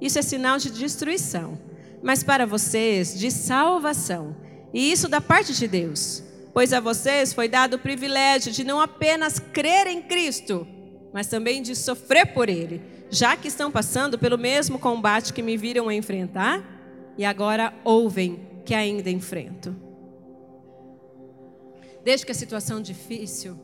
isso 0.00 0.18
é 0.18 0.22
sinal 0.22 0.58
de 0.58 0.70
destruição, 0.70 1.58
mas 2.02 2.22
para 2.22 2.46
vocês, 2.46 3.18
de 3.18 3.30
salvação. 3.30 4.34
E 4.72 4.90
isso 4.90 5.08
da 5.08 5.20
parte 5.20 5.52
de 5.54 5.68
Deus 5.68 6.22
pois 6.52 6.72
a 6.72 6.80
vocês 6.80 7.32
foi 7.32 7.48
dado 7.48 7.74
o 7.74 7.78
privilégio 7.78 8.52
de 8.52 8.62
não 8.62 8.80
apenas 8.80 9.38
crer 9.38 9.86
em 9.86 10.02
Cristo, 10.02 10.66
mas 11.12 11.26
também 11.26 11.62
de 11.62 11.74
sofrer 11.74 12.26
por 12.26 12.48
Ele, 12.48 12.82
já 13.10 13.36
que 13.36 13.48
estão 13.48 13.70
passando 13.70 14.18
pelo 14.18 14.38
mesmo 14.38 14.78
combate 14.78 15.32
que 15.32 15.42
me 15.42 15.56
viram 15.56 15.90
enfrentar 15.90 16.62
e 17.16 17.24
agora 17.24 17.72
ouvem 17.84 18.40
que 18.64 18.74
ainda 18.74 19.10
enfrento. 19.10 19.74
Desde 22.04 22.26
que 22.26 22.32
a 22.32 22.34
situação 22.34 22.80
difícil 22.80 23.56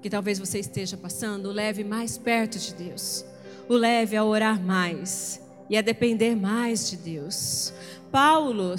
que 0.00 0.10
talvez 0.10 0.38
você 0.38 0.58
esteja 0.58 0.96
passando 0.96 1.46
o 1.46 1.52
leve 1.52 1.84
mais 1.84 2.18
perto 2.18 2.58
de 2.58 2.74
Deus, 2.74 3.24
o 3.68 3.74
leve 3.74 4.16
a 4.16 4.24
orar 4.24 4.60
mais 4.60 5.40
e 5.70 5.76
a 5.76 5.80
depender 5.80 6.34
mais 6.34 6.90
de 6.90 6.96
Deus. 6.96 7.72
Paulo 8.10 8.74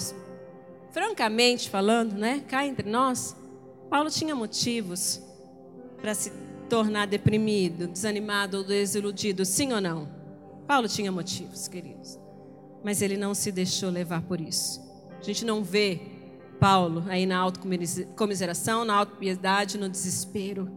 francamente 0.92 1.70
falando, 1.70 2.14
né, 2.14 2.44
cá 2.48 2.68
entre 2.68 2.90
nós, 2.90 3.36
Paulo 3.90 4.10
tinha 4.10 4.36
motivos 4.36 5.22
para 6.02 6.14
se 6.14 6.32
tornar 6.70 7.08
deprimido, 7.08 7.88
desanimado 7.88 8.58
ou 8.58 8.64
desiludido, 8.64 9.46
sim 9.46 9.72
ou 9.72 9.80
não? 9.80 10.10
Paulo 10.68 10.88
tinha 10.88 11.12
motivos, 11.12 11.68
queridos. 11.68 12.23
Mas 12.84 13.02
ele 13.02 13.18
não 13.18 13.34
se 13.34 13.52
deixou 13.52 13.90
levar 13.90 14.22
por 14.22 14.42
isso. 14.42 14.82
A 15.20 15.24
gente 15.24 15.46
não 15.46 15.64
vê 15.64 16.02
Paulo 16.60 17.04
aí 17.08 17.26
na 17.26 17.38
autocomiseração, 17.38 18.86
na 18.86 18.94
autopiedade, 18.94 19.78
no 19.78 19.90
desespero. 19.90 20.70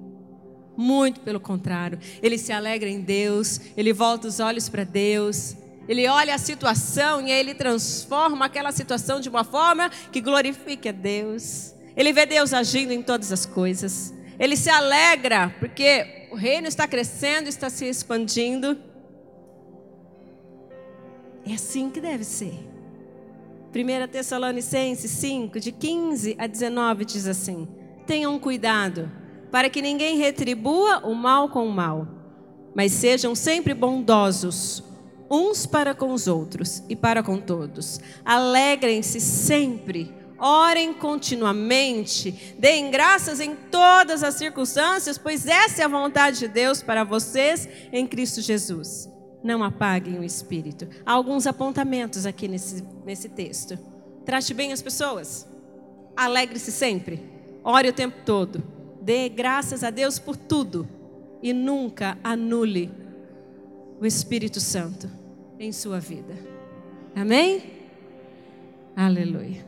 Muito 0.77 1.21
pelo 1.21 1.41
contrário, 1.41 1.99
ele 2.23 2.37
se 2.37 2.53
alegra 2.53 2.89
em 2.89 3.01
Deus, 3.01 3.61
ele 3.77 3.93
volta 3.93 4.29
os 4.29 4.41
olhos 4.41 4.69
para 4.69 4.85
Deus, 4.85 5.57
ele 5.89 6.07
olha 6.09 6.35
a 6.35 6.39
situação 6.39 7.27
e 7.27 7.33
aí 7.33 7.39
ele 7.39 7.55
transforma 7.55 8.47
aquela 8.47 8.73
situação 8.73 9.21
de 9.21 9.29
uma 9.29 9.45
forma 9.45 9.89
que 10.11 10.21
glorifique 10.21 10.89
a 10.89 10.93
Deus. 10.93 11.73
Ele 11.97 12.13
vê 12.13 12.27
Deus 12.27 12.53
agindo 12.53 12.93
em 12.93 13.01
todas 13.01 13.33
as 13.33 13.47
coisas. 13.47 14.13
Ele 14.39 14.57
se 14.57 14.69
alegra 14.69 15.55
porque 15.59 16.29
o 16.31 16.35
reino 16.35 16.67
está 16.67 16.87
crescendo, 16.87 17.49
está 17.49 17.71
se 17.71 17.87
expandindo. 17.87 18.77
É 21.47 21.55
assim 21.55 21.89
que 21.89 22.01
deve 22.01 22.25
ser. 22.25 22.59
1 23.73 24.09
Tessalonicenses 24.11 25.11
5, 25.13 25.61
de 25.61 25.71
15 25.71 26.35
a 26.39 26.47
19, 26.47 27.05
diz 27.05 27.27
assim: 27.27 27.69
Tenham 28.05 28.37
cuidado, 28.39 29.11
para 29.51 29.71
que 29.71 29.81
ninguém 29.81 30.17
retribua 30.17 31.07
o 31.07 31.15
mal 31.15 31.49
com 31.49 31.67
o 31.67 31.73
mal, 31.73 32.09
mas 32.75 32.91
sejam 32.93 33.35
sempre 33.35 33.75
bondosos, 33.75 34.83
uns 35.31 35.67
para 35.67 35.95
com 35.95 36.13
os 36.13 36.27
outros 36.27 36.83
e 36.89 36.97
para 36.97 37.23
com 37.23 37.39
todos. 37.39 38.01
Alegrem-se 38.25 39.21
sempre, 39.21 40.13
orem 40.39 40.93
continuamente, 40.93 42.57
deem 42.59 42.91
graças 42.91 43.39
em 43.39 43.55
todas 43.55 44.25
as 44.25 44.35
circunstâncias, 44.35 45.17
pois 45.17 45.47
essa 45.47 45.83
é 45.83 45.85
a 45.85 45.89
vontade 45.89 46.41
de 46.41 46.49
Deus 46.49 46.83
para 46.83 47.05
vocês 47.05 47.69
em 47.93 48.05
Cristo 48.05 48.41
Jesus 48.41 49.15
não 49.47 49.63
apaguem 49.63 50.19
o 50.19 50.25
espírito. 50.25 50.89
Há 51.07 51.13
alguns 51.13 51.47
apontamentos 51.47 52.27
aqui 52.27 52.49
nesse, 52.49 52.85
nesse 53.05 53.29
texto. 53.29 53.79
Trate 54.25 54.53
bem 54.53 54.73
as 54.73 54.83
pessoas. 54.83 55.47
Alegre-se 56.17 56.73
sempre. 56.73 57.23
Ore 57.63 57.89
o 57.89 57.93
tempo 57.93 58.17
todo. 58.27 58.63
Dê 59.01 59.29
graças 59.29 59.85
a 59.85 59.91
Deus 59.91 60.19
por 60.19 60.37
tudo. 60.37 60.87
E 61.43 61.53
nunca 61.53 62.19
anule 62.25 62.91
o 64.01 64.05
Espírito 64.05 64.59
Santo 64.59 65.09
em 65.59 65.71
sua 65.71 66.01
vida. 66.01 66.35
Amém? 67.15 67.63
Aleluia. 68.97 69.65